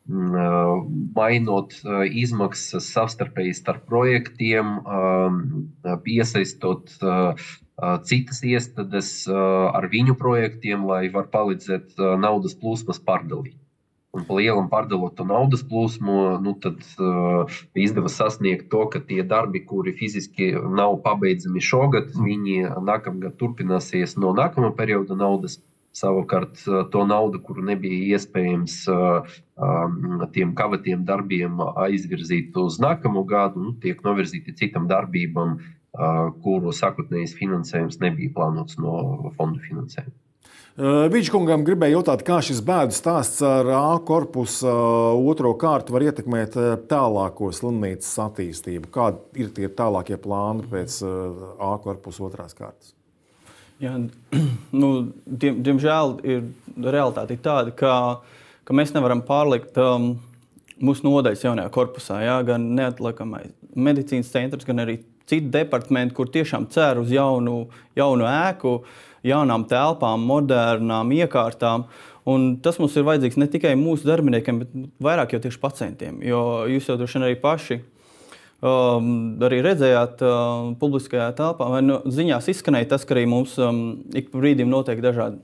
mainot 0.06 1.74
izmaksas 2.10 2.88
savstarpēji 2.90 3.54
starp 3.54 3.86
projektiem, 3.86 4.78
piesaistot 6.02 6.90
citas 8.10 8.42
iestādes 8.42 9.12
ar 9.30 9.88
viņu 9.92 10.18
projektiem, 10.18 10.86
lai 10.90 11.06
var 11.14 11.30
palīdzēt 11.32 11.98
naudas 12.18 12.58
plūsmas 12.58 12.98
pārdalīt. 13.02 13.62
Un 14.12 14.26
pa 14.28 14.36
lielam 14.36 14.66
pārdalot 14.68 15.14
to 15.16 15.24
naudas 15.24 15.62
plūsmu, 15.64 16.14
nu, 16.44 16.52
tad 16.60 16.82
uh, 17.00 17.60
izdevās 17.80 18.18
sasniegt 18.20 18.66
to, 18.74 18.82
ka 18.92 19.00
tie 19.08 19.22
darbi, 19.24 19.62
kuri 19.64 19.94
fiziski 19.96 20.50
nav 20.52 20.98
pabeidzami 21.06 21.62
šogad, 21.64 22.10
mm. 22.12 22.26
viņi 22.26 22.58
nākamgad 22.90 23.38
turpināsies 23.40 24.18
no 24.20 24.34
nākamā 24.36 24.74
perioda 24.76 25.16
naudas. 25.16 25.56
Savukārt, 25.92 26.62
to 26.92 27.04
naudu, 27.04 27.42
kuru 27.44 27.66
nebija 27.68 28.16
iespējams 28.16 28.78
uh, 28.88 29.34
um, 29.60 30.22
tiem 30.32 30.54
kavatiem 30.56 31.04
darbiem 31.04 31.60
aizvirzīt 31.60 32.56
uz 32.56 32.78
nākamo 32.80 33.26
gadu, 33.28 33.60
nu, 33.66 33.74
tiek 33.82 34.00
novirzīti 34.06 34.56
citam 34.56 34.88
darbībam, 34.88 35.58
kuru 36.42 36.72
sakotnējs 36.72 37.34
finansējums 37.36 37.98
nebija 38.00 38.32
plānots 38.32 38.78
no 38.80 39.32
fondu 39.36 39.60
finansējuma. 39.60 40.14
Vīčkungam 41.12 41.66
gribēja 41.66 41.98
jautāt, 41.98 42.22
kā 42.24 42.38
šis 42.40 42.62
bēdu 42.64 42.96
stāsts 42.96 43.42
ar 43.44 43.68
A 43.76 43.98
korpusu 44.08 44.72
otro 45.28 45.52
kārtu 45.60 45.92
var 45.92 46.06
ietekmēt 46.06 46.56
tālāko 46.88 47.50
slimnīcas 47.52 48.14
attīstību. 48.24 48.88
Kādi 48.94 49.44
ir 49.44 49.52
tie 49.52 49.68
tālākie 49.68 50.16
plāni 50.16 50.64
pēc 50.72 51.02
A 51.04 51.76
korpusa 51.84 52.24
otrās 52.30 52.56
kārtas? 52.56 52.94
Jā, 53.82 53.96
nu, 54.82 54.90
diem, 55.26 55.58
diemžēl 55.66 56.12
ir 56.22 56.44
realitāte 56.78 57.34
tāda, 57.42 57.72
ka, 57.74 57.94
ka 58.62 58.76
mēs 58.78 58.94
nevaram 58.94 59.24
pārlikt 59.26 59.78
um, 59.82 60.12
mūsu 60.78 61.06
nodaļas 61.08 61.42
jaunajā 61.48 61.72
korpusā. 61.74 62.20
Jā, 62.22 62.36
gan 62.46 62.68
neatliekamais 62.78 63.50
medicīnas 63.74 64.30
centrs, 64.30 64.68
gan 64.68 64.84
arī 64.84 65.00
citi 65.26 65.50
departamenti, 65.50 66.14
kur 66.14 66.30
tiešām 66.30 66.68
cer 66.70 67.00
uz 67.02 67.10
jaunu, 67.10 67.64
jaunu 67.98 68.26
ēku, 68.28 68.76
jaunām 69.26 69.66
telpām, 69.70 70.26
modernām 70.30 71.10
iekārtām. 71.18 71.88
Un 72.28 72.52
tas 72.62 72.78
mums 72.78 72.94
ir 72.94 73.06
vajadzīgs 73.08 73.38
ne 73.40 73.48
tikai 73.50 73.72
mūsu 73.78 74.06
darbiniekiem, 74.06 74.62
bet 74.62 74.76
vairāk 75.02 75.34
jau 75.34 75.42
tieši 75.42 75.58
pacientiem. 75.62 76.20
Jo 76.22 76.68
jūs 76.70 76.86
jau 76.86 76.94
droši 77.00 77.18
vien 77.18 77.26
arī 77.26 77.38
paši 77.42 77.80
um, 78.62 79.12
arī 79.42 79.60
redzējāt 79.66 80.24
uh, 80.26 80.72
publiskajā 80.80 81.28
telpā, 81.38 81.68
vai 81.74 81.82
nu, 81.84 82.00
ziņās 82.06 82.50
izskanēja 82.54 82.94
tas, 82.94 83.06
ka 83.06 83.16
arī 83.16 83.26
mums 83.30 83.58
um, 83.60 84.02
ik 84.14 84.32
pa 84.32 84.42
brīdim 84.42 84.70
notiek 84.72 85.02
dažādi 85.04 85.42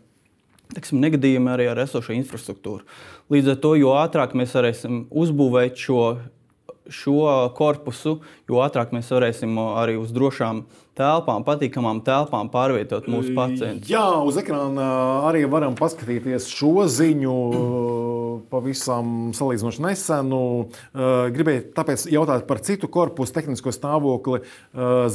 teksim, 0.74 1.00
negadījumi 1.02 1.48
arī 1.52 1.68
ar 1.70 1.78
esošo 1.80 2.12
infrastruktūru. 2.16 2.84
Līdz 3.32 3.54
ar 3.54 3.62
to, 3.62 3.72
jo 3.80 3.94
ātrāk 3.96 4.34
mēs 4.36 4.52
varēsim 4.56 5.06
uzbūvēt 5.08 5.80
šo 5.80 6.02
šo 6.88 7.52
korpusu, 7.56 8.18
jo 8.48 8.60
ātrāk 8.64 8.92
mēs 8.96 9.10
varēsim 9.12 9.58
arī 9.60 9.98
uz 10.00 10.12
drošām 10.14 10.62
telpām, 10.98 11.44
patīkamām 11.46 12.00
telpām 12.06 12.48
pārvietot 12.50 13.06
mūsu 13.12 13.34
pacientus. 13.36 13.90
Jā, 13.90 14.06
uz 14.24 14.38
ekrāna 14.40 14.88
arī 15.28 15.44
varam 15.50 15.76
paskatīties 15.78 16.48
šo 16.50 16.88
ziņu 16.90 17.34
pavisam 18.50 19.30
salīdzinoši 19.36 19.84
nesenu. 19.84 20.40
Gribēju 21.34 21.66
tāpēc 21.76 22.06
jautāt 22.12 22.46
par 22.48 22.62
citu 22.64 22.90
korpusu 22.92 23.36
tehnisko 23.36 23.74
stāvokli. 23.74 24.42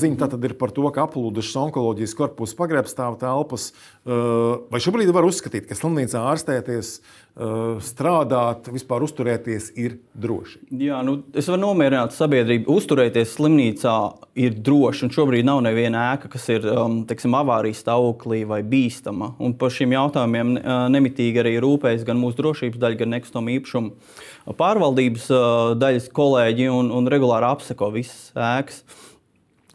Ziņa 0.04 0.22
tātad 0.26 0.48
ir 0.48 0.58
par 0.60 0.74
to, 0.76 0.86
ka 0.94 1.08
aplūdušas 1.08 1.60
onkoloģijas 1.68 2.16
korpusu 2.20 2.58
pagrabstāv 2.60 3.20
telpas. 3.24 3.72
Vai 4.04 4.84
šobrīd 4.84 5.14
var 5.16 5.28
uzskatīt, 5.28 5.70
ka 5.70 5.78
slimnīcā 5.80 6.22
ārstēties 6.34 6.98
Eh, 7.04 7.23
strādāt, 7.34 8.68
vispār 8.70 9.02
uzturēties 9.08 9.72
ir 9.82 9.96
droši. 10.14 10.60
Jā, 10.78 11.00
nu, 11.02 11.16
es 11.34 11.48
varu 11.50 11.64
nomierināt 11.64 12.14
sabiedrību. 12.14 12.70
Uzturēties 12.70 13.32
slimnīcā 13.40 13.94
ir 14.38 14.60
droši. 14.62 15.10
Šobrīd 15.14 15.48
nav 15.48 15.64
neviena 15.66 16.12
ēka, 16.12 16.30
kas 16.36 16.46
ir 16.54 16.68
um, 16.70 17.00
teksim, 17.10 17.34
avārijas 17.34 17.82
stāvoklī 17.82 18.44
vai 18.50 18.62
bīstama. 18.62 19.32
Un 19.42 19.58
par 19.58 19.74
šiem 19.74 19.96
jautājumiem 19.96 20.54
uh, 20.60 20.76
nemitīgi 20.94 21.42
arī 21.42 21.56
rūpējas 21.64 22.06
gan 22.06 22.22
mūsu 22.22 22.38
drošības 22.44 22.84
daļa, 22.86 23.02
gan 23.02 23.16
nekustamā 23.18 23.58
īpašuma 23.58 24.54
pārvaldības 24.62 25.28
uh, 25.34 25.74
daļas 25.82 26.14
kolēģi 26.14 26.70
un, 26.70 26.94
un 26.94 27.10
regulāri 27.10 27.50
apseko 27.50 27.90
visas 27.98 28.30
ēkas. 28.38 28.84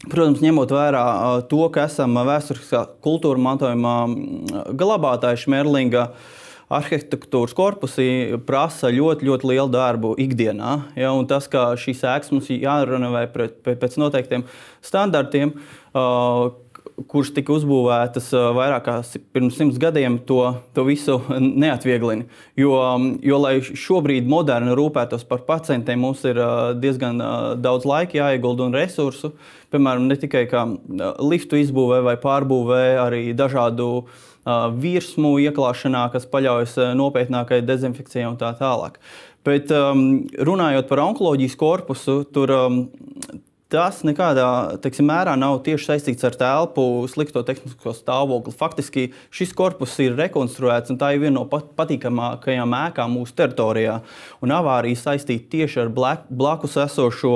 Protams, 0.07 0.39
ņemot 0.39 0.71
vērā 0.71 1.05
to, 1.51 1.65
ka 1.75 1.89
esam 1.89 2.15
vēsturiskā 2.23 2.85
kultūra 3.03 3.41
mantojuma 3.49 4.71
glabātāji 4.79 5.43
Šmerlinga. 5.43 6.07
Uh, 6.07 6.35
arhitektūras 6.69 7.55
korpusi 7.57 8.37
prasa 8.45 8.91
ļoti, 8.93 9.25
ļoti 9.25 9.49
lielu 9.49 9.69
darbu 9.73 10.13
ikdienā. 10.21 10.73
Ja, 10.99 11.13
tas, 11.29 11.49
ka 11.49 11.71
šīs 11.79 12.05
ēkas 12.05 12.33
mums 12.33 12.49
jārenovē 12.53 13.25
pēc 13.65 13.97
noteiktiem 14.01 14.45
standartiem, 14.85 15.55
kuras 17.09 17.31
tika 17.33 17.55
uzbūvētas 17.55 18.27
vairāk 18.53 18.83
kā 18.85 18.95
pirms 19.33 19.57
simts 19.57 19.79
gadiem, 19.81 20.19
to, 20.29 20.43
to 20.75 20.85
visu 20.85 21.17
neatvieglina. 21.63 22.27
Jo, 22.59 22.75
jo, 23.25 23.41
lai 23.41 23.55
šobrīd 23.65 24.29
moderni 24.29 24.77
rūpētos 24.77 25.25
par 25.25 25.45
pacientiem, 25.49 26.05
mums 26.05 26.21
ir 26.29 26.37
diezgan 26.77 27.17
daudz 27.63 27.89
laika 27.89 28.19
jāiegulda 28.21 28.69
un 28.69 28.77
resursu. 28.77 29.33
Piemēram, 29.73 30.05
ne 30.09 30.17
tikai 30.21 30.45
liftu 31.23 31.57
izbūvē 31.61 32.03
vai 32.05 32.17
pārbūvē, 32.21 32.83
arī 33.01 33.29
dažādu 33.37 33.89
uh, 34.01 34.25
virsmu 34.79 35.35
ieklāšanā, 35.45 36.07
kas 36.13 36.27
paļaujas 36.29 36.77
nopietnākai 36.99 37.61
dezinfekcijai 37.65 38.29
un 38.29 38.39
tā 38.39 38.53
tālāk. 38.59 38.99
Bet 39.47 39.71
um, 39.71 40.25
runājot 40.35 40.89
par 40.89 41.03
onkoloģijas 41.05 41.55
korpusu, 41.59 42.21
tur 42.35 42.51
um, 42.51 42.81
tas 43.71 44.01
nekādā 44.05 44.47
teiksim, 44.81 45.07
mērā 45.09 45.35
nav 45.39 45.59
tieši 45.65 45.91
saistīts 45.91 46.25
ar 46.27 46.35
telpu 46.37 46.83
slikto 47.11 47.43
tehnisko 47.45 47.93
stāvokli. 47.95 48.53
Faktiski 48.57 49.05
šis 49.35 49.53
korpus 49.57 49.93
ir 50.03 50.17
rekonstruēts, 50.19 50.91
un 50.91 50.99
tā 51.01 51.13
ir 51.13 51.23
viena 51.23 51.37
no 51.37 51.45
pat, 51.49 51.69
patīkamākajām 51.77 52.75
ēkām 52.81 53.15
mūsu 53.19 53.37
teritorijā. 53.39 53.99
Un 54.43 54.55
avārija 54.57 54.99
saistīta 55.05 55.53
tieši 55.55 55.85
ar 55.85 55.93
blak, 55.93 56.27
blakus 56.29 56.75
esošo 56.81 57.35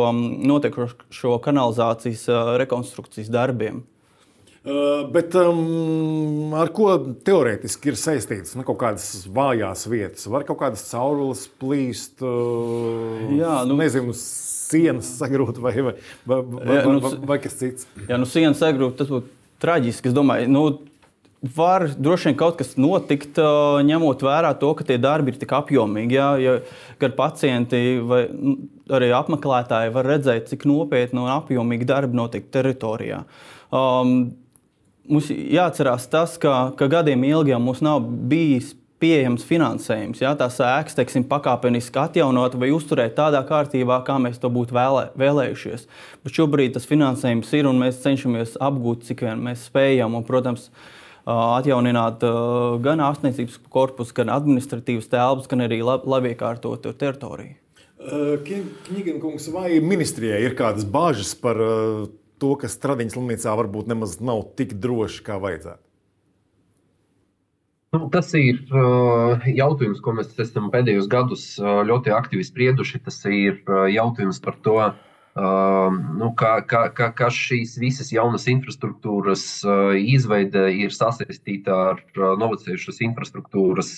notiekošo 0.49 1.38
kanalizācijas 1.45 2.28
rekonstrukcijas 2.65 3.32
darbiem. 3.34 3.84
Uh, 4.63 5.02
bet 5.12 5.34
um, 5.36 6.54
ar 6.56 6.69
ko 6.71 6.93
teorētiski 7.28 7.91
ir 7.91 7.97
saistīts 7.99 8.54
nu, 8.56 8.63
kaut 8.63 8.78
kādas 8.80 9.26
vājās 9.28 9.84
vietas? 9.91 10.23
Var 10.32 10.45
kaut 10.47 10.62
kādas 10.62 10.86
caurules 10.88 11.41
plīst, 11.60 12.23
uh, 12.23 13.34
Jā, 13.36 13.58
nu, 13.67 13.76
nezinu, 13.82 14.15
sienas 14.15 15.10
sagrūt 15.19 15.60
vai, 15.60 15.73
vai, 15.76 15.93
vai, 16.23 16.39
vai, 16.39 16.78
Jā, 16.78 16.86
nu, 16.88 17.02
vai, 17.04 17.12
vai 17.34 17.38
kas 17.43 17.60
cits? 17.60 17.89
Jā, 18.08 18.15
nu, 18.21 18.30
sienas 18.30 18.63
sagrūt, 18.63 18.95
tas 19.02 19.12
būtu 19.12 19.28
traģiski. 19.63 20.13
Es 20.13 20.15
domāju, 20.15 20.47
nu, 20.56 20.63
var 21.43 21.89
droši 21.99 22.30
vien 22.30 22.38
kaut 22.39 22.56
kas 22.62 22.78
notikt, 22.80 23.39
ņemot 23.84 24.23
vērā 24.23 24.54
to, 24.62 24.69
ka 24.80 24.86
tie 24.88 24.95
darbi 25.02 25.34
ir 25.34 25.39
tik 25.41 25.52
apjomīgi. 25.58 26.15
Jā, 26.15 26.30
ja 26.39 26.54
gan 27.04 27.17
pacienti 27.17 27.82
vai 28.08 28.21
nu, 28.32 28.56
arī 28.95 29.12
apmeklētāji 29.15 29.91
var 29.95 30.08
redzēt, 30.08 30.47
cik 30.54 30.63
nopietni 30.69 31.19
un 31.19 31.34
apjomīgi 31.36 31.89
darbi 31.89 32.19
notiek 32.19 32.47
teritorijā. 32.54 33.26
Um, 33.73 34.32
mums 35.10 35.30
jāatcerās 35.32 36.08
tas, 36.12 36.38
ka, 36.42 36.72
ka 36.78 36.88
gadiem 36.92 37.26
ilgi 37.28 37.58
mums 37.60 37.84
nav 37.84 38.06
bijis 38.30 38.74
pieejams 39.04 39.44
finansējums. 39.44 40.22
Jā, 40.24 40.32
tās 40.39 40.62
ēkas, 40.63 40.96
teiksim, 40.96 41.26
pakāpeniski 41.28 42.00
atjaunot 42.00 42.56
vai 42.60 42.72
uzturēt 42.72 43.18
tādā 43.18 43.42
kārtībā, 43.48 44.00
kā 44.08 44.16
mēs 44.22 44.39
to 44.39 44.52
būtu 44.54 44.76
vēlē, 44.78 45.10
vēlējušies. 45.20 45.88
Bet 46.24 46.38
šobrīd 46.38 46.78
tas 46.78 46.88
finansējums 46.88 47.52
ir 47.58 47.68
un 47.68 47.82
mēs 47.84 48.00
cenšamies 48.06 48.56
apgūt, 48.63 49.04
cik 49.10 49.26
vien 49.28 49.44
mēs 49.44 49.66
spējam. 49.68 50.16
Un, 50.16 50.24
protams, 50.28 50.70
atjaunināt 51.28 52.24
gan 52.84 53.04
ārstniecības 53.04 53.60
korpusu, 53.74 54.16
gan 54.22 54.32
administratīvas 54.32 55.12
telpas, 55.12 55.52
gan 55.52 55.68
arī 55.68 55.82
labi 55.84 56.32
iekārtotu 56.32 56.96
teritoriju. 57.00 57.60
Kņigankungs, 58.04 59.46
vai 59.54 59.78
ministrijai 59.84 60.42
ir 60.44 60.58
kādas 60.60 60.88
bāžas 60.88 61.32
par 61.39 61.60
to, 62.44 62.52
ka 62.60 62.68
Stradiņas 62.72 63.16
slimnīcā 63.16 63.56
varbūt 63.64 63.90
nemaz 63.92 64.20
nav 64.20 64.44
tik 64.60 64.76
droši, 64.84 65.24
kā 65.24 65.40
vajadzētu? 65.40 65.84
Nu, 67.94 68.08
tas 68.10 68.32
ir 68.34 68.58
uh, 68.74 69.44
jautājums, 69.46 70.00
ko 70.02 70.16
mēs 70.18 70.32
esam 70.42 70.72
pēdējos 70.74 71.06
gados 71.12 71.44
uh, 71.62 71.84
ļoti 71.86 72.10
aktīvi 72.16 72.46
sprieduši. 72.48 73.04
Tas 73.06 73.20
ir 73.30 73.60
uh, 73.68 73.84
jautājums 73.94 74.42
par 74.42 74.58
to, 74.66 74.80
uh, 74.82 76.00
nu, 76.18 76.32
kā, 76.40 76.56
kā, 76.66 76.88
kā, 76.98 77.12
kā 77.14 77.30
šīs 77.30 77.78
visas 77.84 78.10
jaunas 78.16 78.50
infrastruktūras 78.50 79.46
uh, 79.68 79.94
izveide 79.94 80.66
ir 80.74 80.96
sasaistīta 80.96 81.78
ar 81.92 82.02
uh, 82.18 82.34
novecējušas 82.42 83.04
infrastruktūras 83.12 83.94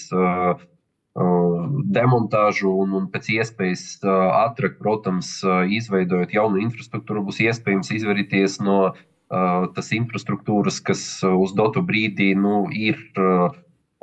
demontāžu 1.95 2.71
un, 2.83 2.95
un 2.99 3.09
pēc 3.13 3.29
iespējas 3.37 3.83
ātrāk, 4.05 4.77
protams, 4.79 5.37
izveidojot 5.77 6.33
jaunu 6.35 6.61
infrastruktūru, 6.63 7.25
būs 7.27 7.41
iespējams 7.45 7.91
izvairīties 7.97 8.59
no 8.65 8.79
uh, 8.91 9.67
tas 9.75 9.91
infrastruktūras, 9.95 10.81
kas 10.85 11.05
uz 11.27 11.55
dotu 11.57 11.85
brīdi 11.85 12.33
nu, 12.39 12.65
ir. 12.71 12.99
Uh, 13.19 13.53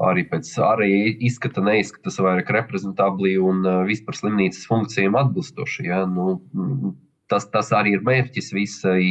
arī 0.02 0.24
pēc 0.26 0.48
ārēja 0.64 1.12
izskata 1.28 1.62
neizskatās 1.64 2.18
vairāk 2.22 2.50
reprezentabli 2.56 3.36
un 3.38 3.62
vispār 3.86 4.16
slimnīcas 4.18 4.66
funkcijām 4.66 5.18
atbilstoši. 5.20 5.86
Ja? 5.90 6.02
Nu, 6.08 6.40
tas, 7.30 7.46
tas 7.52 7.72
arī 7.76 7.96
ir 7.96 8.04
mērķis 8.06 8.52
visai 8.56 9.02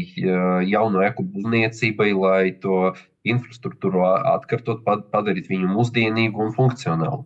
jauno 0.69 1.03
eku 1.05 1.25
būvniecībai, 1.27 2.11
lai 2.17 2.43
to 2.63 2.91
infrastruktūru 3.27 4.03
atkārtot, 4.33 4.83
padarīt 4.85 5.51
viņu 5.51 5.69
mūsdienīgu 5.71 6.47
un 6.47 6.55
funkcionālu. 6.57 7.25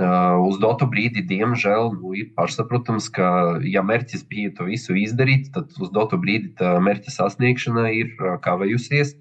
Uz 0.00 0.58
dotu 0.62 0.86
brīdi, 0.90 1.22
diemžēl, 1.26 1.90
nu, 1.98 2.12
ir 2.16 2.30
pašsaprotams, 2.36 3.08
ka, 3.14 3.30
ja 3.66 3.82
mērķis 3.86 4.22
bija 4.30 4.52
to 4.56 4.68
visu 4.68 4.96
izdarīt, 4.98 5.50
tad 5.54 5.74
uz 5.80 5.90
dotu 5.94 6.18
brīdi 6.20 6.54
tā 6.60 6.76
mērķa 6.82 7.14
sasniegšana 7.16 7.88
ir 7.96 8.14
kavējusies. 8.44 9.16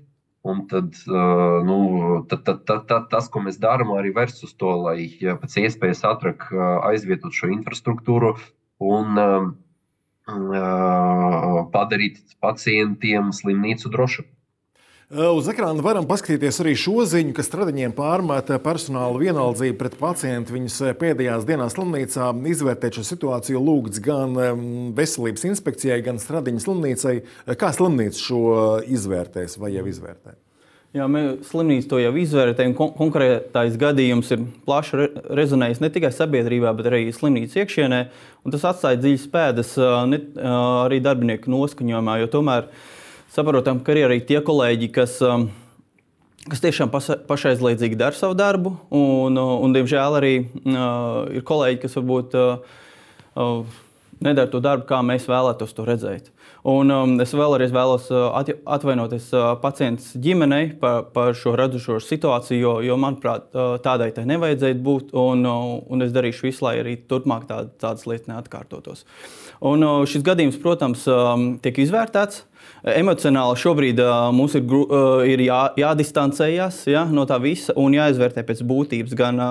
Un 0.50 0.62
tad, 0.72 0.96
nu, 1.68 1.80
tad, 2.32 2.46
tad, 2.48 2.62
tad, 2.64 2.86
tad 2.88 3.10
tas, 3.12 3.28
ko 3.28 3.42
mēs 3.44 3.58
darām, 3.60 3.92
arī 3.98 4.14
vērsts 4.16 4.46
uz 4.48 4.54
to, 4.56 4.72
lai 4.86 5.10
pēc 5.20 5.58
iespējas 5.66 6.06
ātrāk 6.08 6.48
aizvietot 6.88 7.36
šo 7.36 7.52
infrastruktūru 7.52 8.38
un 8.80 9.20
padarīt 11.76 12.24
pacientiem 12.40 13.34
slimnīcu 13.36 13.92
drošu. 13.92 14.24
Uz 15.10 15.48
ekrāna 15.50 15.82
varam 15.82 16.06
paskatīties 16.06 16.60
arī 16.62 16.76
šo 16.78 17.02
ziņu, 17.10 17.32
ka 17.34 17.42
stradiņiem 17.42 17.96
pārmeta 17.98 18.60
personāla 18.62 19.18
vienaldzība 19.18 19.80
pret 19.80 19.96
pacientu 19.98 20.54
viņas 20.54 20.76
pēdējās 21.02 21.48
dienās 21.48 21.74
slimnīcā. 21.74 22.28
Izvērtēt 22.52 23.00
šo 23.00 23.06
situāciju 23.08 23.58
lūgts 23.58 24.04
gan 24.06 24.38
veselības 24.94 25.48
inspekcijai, 25.50 25.98
gan 26.06 26.22
stradiņa 26.22 26.62
slimnīcai. 26.62 27.14
Kā 27.58 27.72
slimnīca 27.74 28.22
šo 28.22 28.44
izvērtēs 28.86 29.58
vai 29.58 29.72
jau 29.80 29.88
izvērtē? 29.90 30.36
Jā, 30.94 31.10
mēs 31.10 31.50
slimnīcu 31.50 31.90
to 31.90 32.04
jau 32.04 32.14
izvērtējam. 32.22 32.78
Kon 32.78 32.94
konkrētais 33.02 33.82
gadījums 33.82 34.30
ir 34.38 34.46
plaši 34.70 35.02
re 35.02 35.10
rezonējis 35.42 35.82
ne 35.82 35.90
tikai 35.98 36.14
sabiedrībā, 36.14 36.76
bet 36.78 36.92
arī 36.92 37.02
slimnīcas 37.18 37.58
iekšienē. 37.64 38.04
Tas 38.54 38.70
atstāja 38.76 39.02
dziļas 39.02 39.28
pēdas 39.34 39.74
ne, 40.14 40.22
arī 40.86 41.02
darbinieku 41.02 41.50
noskaņojumā, 41.58 42.22
jo 42.22 42.32
tomēr 42.38 42.70
saprotam, 43.34 43.82
ka 43.86 43.96
ir 43.98 44.10
arī 44.10 44.22
tie 44.26 44.42
kolēģi, 44.46 44.90
kas, 44.96 45.18
kas 46.50 46.64
tiešām 46.66 46.94
pašaizliedzīgi 47.30 48.00
dara 48.00 48.18
savu 48.18 48.38
darbu, 48.38 48.76
un, 48.96 49.38
un 49.40 49.76
diemžēl 49.76 50.18
arī 50.22 50.34
ir 51.36 51.46
kolēģi, 51.48 51.82
kas 51.86 52.00
varbūt 52.00 52.38
nedara 54.20 54.50
to 54.52 54.60
darbu, 54.64 54.86
kā 54.90 55.00
mēs 55.06 55.28
vēlētos 55.30 55.74
to 55.76 55.86
redzēt. 55.88 56.30
Un, 56.68 56.92
um, 56.92 57.14
es 57.24 57.32
vēlreiz 57.36 57.72
vēlos 57.72 58.10
uh, 58.12 58.36
atvainoties 58.68 59.30
uh, 59.32 59.54
pacients 59.62 60.12
ģimenei 60.20 60.74
par, 60.82 61.06
par 61.16 61.32
šo 61.38 61.54
radušo 61.60 62.02
situāciju, 62.04 62.60
jo, 62.60 62.74
jo 62.84 62.98
manuprāt, 63.00 63.48
uh, 63.56 63.78
tādai 63.84 64.10
tai 64.16 64.26
nevajadzētu 64.30 64.84
būt. 64.84 65.14
Un, 65.20 65.46
uh, 65.48 65.78
un 65.88 66.04
es 66.04 66.12
darīšu 66.16 66.50
visu, 66.50 66.66
lai 66.68 66.76
arī 66.82 66.98
turpmāk 67.10 67.48
tā, 67.48 67.62
tādas 67.80 68.04
lietas 68.10 68.28
neatkārtotos. 68.32 69.06
Un, 69.64 69.88
uh, 69.88 70.04
šis 70.10 70.26
gadījums, 70.28 70.60
protams, 70.60 71.08
um, 71.08 71.54
tiek 71.64 71.80
izvērtēts. 71.86 72.44
Emocionāli 72.80 73.60
šobrīd 73.60 74.00
uh, 74.00 74.30
mums 74.36 74.54
ir, 74.56 74.64
uh, 74.64 75.24
ir 75.28 75.42
jā, 75.44 75.62
jādistancējas 75.80 76.86
ja, 76.88 77.04
no 77.12 77.26
tā 77.28 77.40
visa 77.44 77.76
un 77.80 77.96
jāizvērtē 77.98 78.46
pēc 78.48 78.62
būtības 78.68 79.16
gan, 79.20 79.42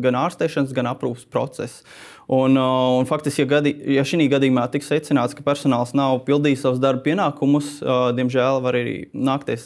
gan 0.00 0.20
ārstēšanas, 0.24 0.72
gan 0.76 0.88
aprūpas 0.94 1.26
process. 1.28 1.82
Un, 2.28 2.58
un 2.60 3.06
faktiski, 3.08 3.40
ja, 3.40 3.48
gadi, 3.48 3.70
ja 3.94 4.02
šī 4.04 4.26
gadījumā 4.28 4.66
tiks 4.68 4.90
secināts, 4.92 5.32
ka 5.32 5.44
personāls 5.46 5.94
nav 5.96 6.18
pildījis 6.26 6.60
savus 6.66 6.82
darba 6.82 7.00
pienākumus, 7.06 7.78
diemžēl 8.18 8.60
var 8.66 8.76
arī 8.76 8.98
nākties 9.16 9.64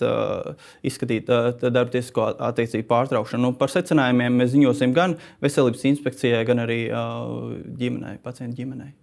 izskatīt 0.87 1.27
darba 1.27 1.89
tiesisko 1.91 2.31
attiecību 2.39 2.87
pārtraukšanu. 2.95 3.49
Nu, 3.49 3.59
par 3.59 3.75
secinājumiem 3.75 4.39
mēs 4.39 4.55
ziņosim 4.55 4.95
gan 4.95 5.19
veselības 5.43 5.89
inspekcijai, 5.91 6.47
gan 6.47 6.63
arī 6.63 6.85
ģimenei, 7.83 8.21
pacientu 8.23 8.63
ģimenei. 8.63 8.95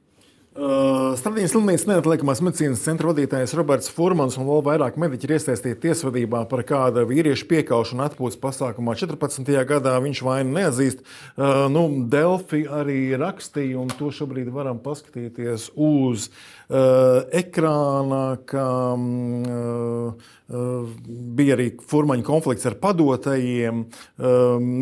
Uh, 0.60 1.14
Stradīnas 1.16 1.54
slimnīcas 1.54 1.86
neatliekamās 1.88 2.42
medicīnas 2.44 2.82
centra 2.84 3.14
vadītājs 3.14 3.54
Roberts 3.56 3.88
Furmans 3.96 4.36
un 4.36 4.44
vēl 4.50 4.64
vairāk 4.66 4.98
mediķi 5.00 5.30
ir 5.30 5.34
iesaistīti 5.38 5.80
tiesvedībā 5.86 6.42
par 6.52 6.66
kāda 6.68 7.06
vīrieša 7.08 7.48
piekaušanu 7.48 8.04
atpūtas 8.04 8.36
pasākumā 8.42 8.98
14. 9.00 9.54
gadā. 9.70 9.94
Viņš 10.04 10.22
vainu 10.28 10.58
neatzīst. 10.58 11.06
Uh, 11.38 11.70
nu, 11.72 11.86
Delfi 12.12 12.66
arī 12.68 12.98
rakstīja, 13.22 13.78
un 13.80 13.94
to 13.96 14.12
šobrīd 14.12 14.52
varam 14.52 14.82
paskatīties 14.84 15.70
uz 15.80 16.28
uh, 16.28 17.24
ekrāna, 17.40 18.26
ka 18.50 18.68
uh, 19.00 20.30
bija 20.50 21.56
arī 21.56 21.68
furmaņa 21.90 22.26
konflikts 22.26 22.66
ar 22.70 22.78
padotajiem. 22.82 23.84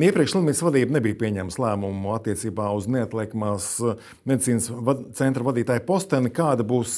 Iepriekš 0.07 0.35
slimnīcas 0.35 0.63
vadība 0.63 0.95
nebija 0.95 1.19
pieņēmusi 1.19 1.61
lēmumu 1.63 2.13
attiecībā 2.15 2.69
uz 2.77 2.87
neatliekamās 2.91 3.69
medicīnas 4.27 4.71
centra 5.17 5.47
vadītāja 5.47 5.83
posteni. 5.87 6.31
Kāda 6.31 6.65
būs 6.67 6.97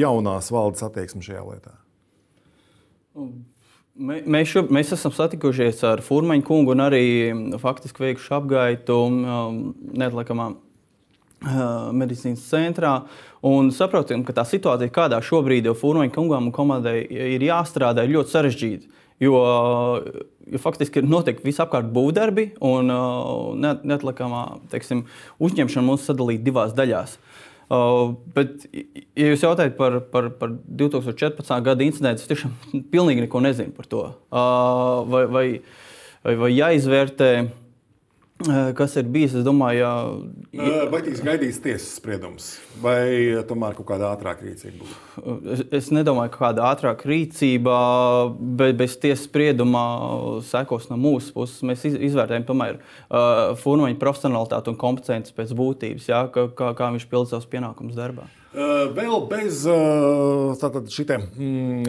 jaunās 0.00 0.50
valdes 0.54 0.86
attieksme 0.86 1.24
šajā 1.26 1.44
lietā? 1.50 1.76
Mēs, 4.00 4.48
šo, 4.48 4.64
mēs 4.72 4.94
esam 4.96 5.12
satikušies 5.12 5.82
ar 5.84 6.00
Furmaņu 6.04 6.44
kungu 6.46 6.72
un 6.72 6.80
arī 6.86 7.04
faktiski 7.60 8.06
veikuši 8.06 8.32
apgaitu 8.38 8.96
um, 8.96 9.58
neatliekamā 9.92 10.54
medicīnas 11.96 12.44
centrā. 12.50 12.94
Un 13.46 13.70
saprotam, 13.72 14.24
ka 14.24 14.34
tā 14.36 14.44
situācija, 14.44 14.92
kādā 14.92 15.20
šobrīd 15.24 15.70
jau 15.70 15.76
Fūroņa 15.78 16.12
kungam 16.14 16.50
un 16.50 16.54
komandai 16.54 16.98
ir 17.08 17.44
jāstrādā, 17.46 18.04
ir 18.04 18.18
ļoti 18.18 18.34
sarežģīta. 18.34 18.96
Jo, 19.20 19.36
jo 20.48 20.58
faktiski 20.60 21.02
ir 21.02 21.08
notiek 21.08 21.42
visapkārt 21.44 21.90
būvdarbi, 21.92 22.54
un 22.64 22.88
neatliekamā 23.60 24.44
teiksim, 24.72 25.04
uzņemšana 25.40 25.84
mums 25.84 26.06
sadalīta 26.08 26.46
divās 26.46 26.72
daļās. 26.76 27.18
Uh, 27.70 28.16
bet, 28.34 28.64
ja 29.14 29.28
jūs 29.28 29.44
jautājat 29.44 29.76
par, 29.76 30.00
par, 30.10 30.32
par 30.40 30.56
2014. 30.80 31.52
gada 31.62 31.84
incidentu, 31.86 32.24
es 32.24 32.26
tiešām 32.26 32.56
pilnīgi 32.90 33.22
neko 33.28 33.42
nezinu 33.44 33.70
par 33.76 33.86
to. 33.86 34.00
Uh, 34.26 35.04
vai, 35.06 35.20
vai, 35.30 35.44
vai, 36.26 36.34
vai 36.40 36.50
jāizvērtē 36.50 37.30
kas 38.76 38.96
ir 38.96 39.08
bijis. 39.12 39.34
Es 39.40 39.44
domāju, 39.46 39.84
ja... 40.56 40.72
vai 40.92 41.00
tiks 41.04 41.22
gaidīts 41.24 41.60
tiesas 41.64 41.88
spriedums, 41.98 42.50
vai 42.82 43.42
tomēr 43.48 43.76
kaut 43.78 43.88
kāda 43.92 44.10
ātrāka 44.14 44.46
rīcība? 44.46 44.88
Es, 45.54 45.62
es 45.80 45.92
nedomāju, 45.94 46.32
ka 46.34 46.44
kāda 46.46 46.66
ātrāka 46.70 47.10
rīcība, 47.10 47.76
bet 48.60 48.78
bez 48.80 48.96
tiesas 49.02 49.26
sprieduma 49.28 49.84
sekos 50.48 50.88
no 50.92 50.98
mūsu 51.00 51.34
puses. 51.36 51.60
Mēs 51.66 51.86
izvērtējam 51.90 52.48
tomēr 52.48 52.80
Furmaņa 53.60 54.00
profesionālitāti 54.00 54.72
un 54.72 54.80
kompetenci 54.80 55.36
pēc 55.36 55.56
būtības, 55.56 56.10
jā, 56.10 56.26
kā, 56.34 56.74
kā 56.76 56.92
viņš 56.96 57.08
pild 57.10 57.32
savus 57.32 57.48
pienākumus 57.50 57.98
darbā. 57.98 58.30
Vēl 58.50 59.28
bez 59.30 59.60
šitiem 60.90 61.22
mm, 61.28 61.84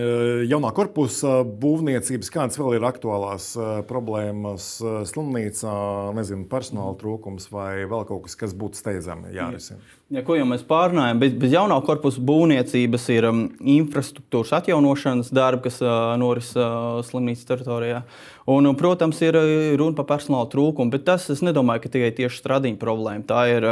jaunā 0.45 0.69
korpusa 0.77 1.39
būvniecības, 1.41 2.29
kādas 2.29 2.59
vēl 2.61 2.75
ir 2.77 2.83
aktuālās 2.85 3.47
problēmas 3.89 4.75
slimnīcā, 5.09 5.73
nezinu, 6.19 6.45
personāla 6.51 6.93
trūkums 6.99 7.49
vai 7.49 7.87
vēl 7.89 8.05
kaut 8.05 8.27
kas, 8.27 8.37
kas 8.37 8.53
būtu 8.53 8.77
steidzami 8.77 9.33
jārisina? 9.33 9.81
Ja, 10.11 10.21
ko 10.27 10.35
jau 10.35 10.43
mēs 10.45 10.61
pārnājam, 10.67 11.21
bez, 11.23 11.33
bez 11.39 11.53
jaunā 11.55 11.79
korpusa 11.87 12.21
būvniecības 12.29 13.09
ir 13.15 13.29
infrastruktūras 13.31 14.53
atjaunošanas 14.59 15.31
darbi, 15.33 15.69
kas 15.69 15.81
uh, 15.81 16.99
slimnīcas 17.07 17.47
teritorijā. 17.47 18.03
Un, 18.51 18.69
protams, 18.77 19.23
ir 19.25 19.39
runa 19.79 19.95
par 19.97 20.09
personāla 20.13 20.51
trūkumu, 20.51 20.93
bet 20.93 21.07
tas 21.07 21.25
es 21.33 21.41
nedomāju, 21.45 21.85
ka 21.85 21.93
tikai 21.95 22.13
tieši 22.21 22.41
stradiņa 22.43 22.81
problēma. 22.81 23.25
Tā 23.25 23.47
ir, 23.49 23.67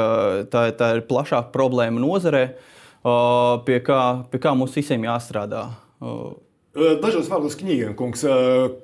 tā, 0.50 0.66
tā 0.80 0.92
ir 0.96 1.06
plašāka 1.12 1.52
problēma 1.54 2.02
nozarē. 2.02 2.46
Uh, 3.00 3.62
pie 3.64 3.80
kā, 3.80 4.00
pie 4.28 4.42
kā 4.44 4.52
mums 4.58 4.76
visiem 4.76 5.06
jāstrādā. 5.08 5.70
Dažos 6.80 7.30
vārdos 7.32 7.56
knīgiem, 7.60 7.94
kungs, 7.98 8.22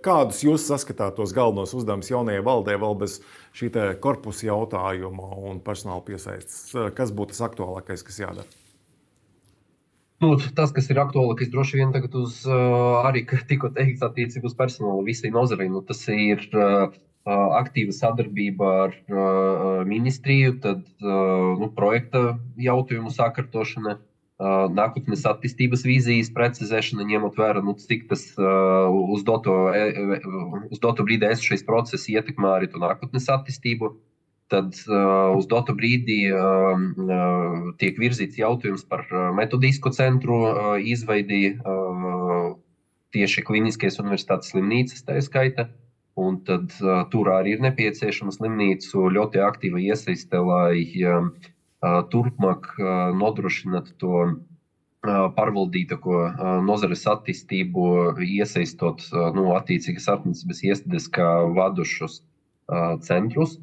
kādus 0.03 0.39
jūs 0.43 0.65
saskatāt 0.67 1.17
tos 1.19 1.33
galvenos 1.35 1.75
uzdevumus 1.77 2.09
jaunajai 2.09 2.43
valdē, 2.43 2.77
vēl 2.81 2.95
bez 3.03 3.19
šī 3.55 3.69
korpusa 4.03 4.47
jautājuma 4.47 5.29
un 5.51 5.59
personāla 5.63 6.03
piesaistes? 6.07 6.73
Kas 6.97 7.13
būtu 7.15 7.35
tas 7.35 7.43
aktuālākais, 7.49 8.03
kas 8.07 8.19
jādara? 8.23 8.47
Nu, 10.23 10.33
tas, 10.57 10.71
kas 10.71 10.89
ir 10.89 10.99
aktuālākais, 11.03 11.51
droši 11.51 11.81
vien 11.81 11.91
tagad 11.93 12.15
uz 12.17 12.41
arī 12.47 13.25
tikko 13.27 13.69
teikts 13.75 14.03
attiecībā 14.07 14.47
uz 14.49 14.55
personālu 14.57 15.03
visai 15.05 15.31
nozarei, 15.35 15.67
nu, 15.69 15.83
tas 15.85 16.01
ir 16.09 16.41
uh, 16.55 16.87
aktīva 17.25 17.93
sadarbība 17.95 18.71
ar 18.85 19.85
ministriju, 19.89 20.59
tad 20.61 20.83
nu, 21.01 21.69
projekta 21.75 22.37
jautājumu 22.61 23.13
sakārtošana, 23.13 23.97
nākotnes 24.75 25.23
attīstības 25.25 25.85
vīzijas 25.87 26.29
precizēšana, 26.35 27.07
ņemot 27.07 27.37
vērā, 27.39 27.63
nu, 27.65 27.73
cik 27.79 28.09
tas 28.09 28.27
uz 28.37 29.23
doto, 29.25 29.55
uz 30.69 30.81
doto 30.83 31.05
brīdi 31.07 31.29
esošais 31.31 31.63
process 31.65 32.09
ietekmē 32.11 32.57
arī 32.57 32.69
to 32.69 32.81
nākotnes 32.83 33.31
attīstību. 33.31 33.95
Tad 34.45 34.75
uh, 34.85 35.33
uz 35.33 35.47
dotu 35.49 35.73
brīdi 35.73 36.27
uh, 36.29 37.71
tiek 37.81 37.95
virzīts 37.97 38.37
jautājums 38.37 38.83
par 38.85 39.01
metodisko 39.33 39.89
centru 39.89 40.37
uh, 40.45 40.59
izveidi 40.77 41.55
uh, 41.55 42.51
tieši 43.17 43.41
Kliniskajās 43.47 43.97
universitātes 44.03 44.53
slimnīcas, 44.53 45.01
tā 45.07 45.17
skaita. 45.25 45.65
Uh, 45.65 45.84
Un 46.15 46.37
tad 46.47 46.71
uh, 46.79 47.03
tur 47.11 47.27
arī 47.35 47.57
ir 47.57 47.63
nepieciešama 47.65 48.31
slimnīcu 48.31 49.09
ļoti 49.11 49.41
aktīva 49.43 49.81
iesaiste, 49.83 50.39
lai 50.39 50.85
uh, 51.03 51.27
turpmāk 52.13 52.69
uh, 52.79 52.91
nodrošinātu 53.19 53.97
to 53.99 54.13
uh, 54.23 54.37
pārvaldītāko 55.35 56.21
uh, 56.23 56.45
nozares 56.63 57.03
attīstību, 57.11 57.85
iesaistot 58.23 59.03
uh, 59.11 59.27
nu, 59.35 59.49
attiecīgas 59.57 60.07
attīstības 60.15 60.63
iestādes 60.71 61.11
kā 61.19 61.29
vadošus 61.59 62.21
uh, 62.21 62.95
centrus. 63.03 63.59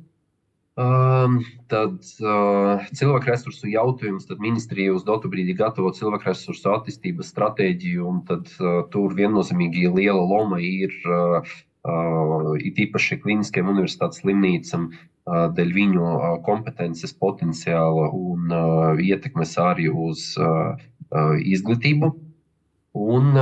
Um, 0.73 1.43
tad 1.69 1.99
uh, 2.25 2.85
cilvēku 2.97 3.29
resursu 3.29 3.69
jautājums, 3.69 4.25
tad 4.29 4.41
ministrija 4.41 4.93
uz 4.97 5.03
dotu 5.05 5.29
brīdi 5.33 5.53
gatavo 5.57 5.91
cilvēku 5.93 6.31
resursu 6.31 6.71
attīstības 6.73 7.29
stratēģiju, 7.33 8.07
un 8.09 8.23
tad 8.29 8.49
uh, 8.57 8.79
tur 8.93 9.13
viennozīmīgi 9.17 9.91
liela 9.93 10.23
loma 10.25 10.61
ir 10.65 10.95
uh, 11.05 11.53
it 11.83 12.78
īpaši 12.78 13.18
kliniskajam 13.22 13.72
universitātes 13.72 14.22
slimnīcam, 14.22 14.91
dēļ 15.26 15.72
viņu 15.74 16.11
kompetences, 16.47 17.14
potenciāla 17.14 18.11
un 18.14 18.53
ietekmes 19.03 19.57
arī 19.59 19.89
uz 19.91 20.33
izglītību. 21.55 22.12
Un, 22.93 23.33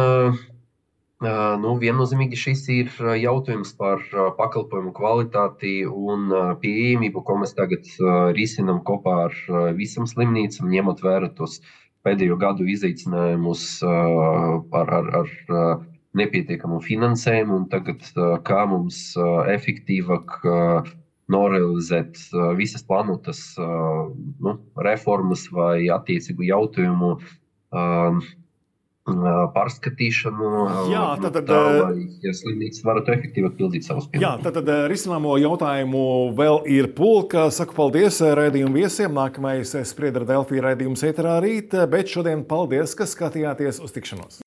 nu, 1.21 1.75
viennozīmīgi 1.85 2.39
šis 2.39 2.65
ir 2.73 2.91
jautājums 3.21 3.75
par 3.77 4.05
pakalpojumu 4.39 4.93
kvalitāti 4.97 5.85
un 5.85 6.33
pieejamību, 6.63 7.25
ko 7.27 7.41
mēs 7.43 7.57
tagad 7.59 7.89
risinām 8.37 8.81
kopā 8.85 9.17
ar 9.29 9.39
visam 9.77 10.09
slimnīcam, 10.09 10.71
ņemot 10.73 11.05
vērā 11.05 11.33
tos 11.37 11.61
pēdējo 12.07 12.39
gadu 12.41 12.65
izaicinājumus 12.73 13.83
ar, 13.85 14.95
ar, 15.01 15.11
ar 15.21 15.33
nepietiekamu 16.19 16.81
finansējumu, 16.83 17.61
un 17.63 17.69
tagad 17.71 18.03
kā 18.47 18.65
mums 18.71 19.13
efektīvāk 19.53 20.41
norealizēt 21.31 22.19
visas 22.59 22.83
plānotas 22.87 23.45
nu, 23.59 24.57
reformas 24.83 25.47
vai 25.55 25.87
attiecīgu 25.95 26.49
jautājumu 26.51 27.15
pārskatīšanu. 29.55 30.51
Jā, 30.93 31.05
tad, 31.23 31.33
tad, 31.35 31.47
tā, 31.49 31.61
lai 31.81 32.05
ja 32.23 32.33
slimnīcas 32.37 32.85
varētu 32.85 33.15
efektīvāk 33.15 33.57
pildīt 33.59 33.87
savus 33.87 34.07
pienākumus. 34.11 34.27
Jā, 34.27 34.33
tad, 34.45 34.61
tad 34.61 34.91
risināmo 34.93 35.37
jautājumu 35.41 36.03
vēl 36.39 36.61
ir 36.71 36.91
pulka. 36.97 37.49
Saku 37.55 37.75
paldies 37.79 38.21
raidījumu 38.21 38.83
viesiem. 38.83 39.15
Nākamais 39.17 39.73
spriedra 39.89 40.29
Delfija 40.29 40.69
raidījums 40.69 41.05
ēterā 41.07 41.39
rīt, 41.43 41.75
bet 41.91 42.13
šodien 42.13 42.45
paldies, 42.49 42.95
ka 42.99 43.09
skatījāties 43.09 43.81
uz 43.83 43.97
tikšanos. 43.97 44.43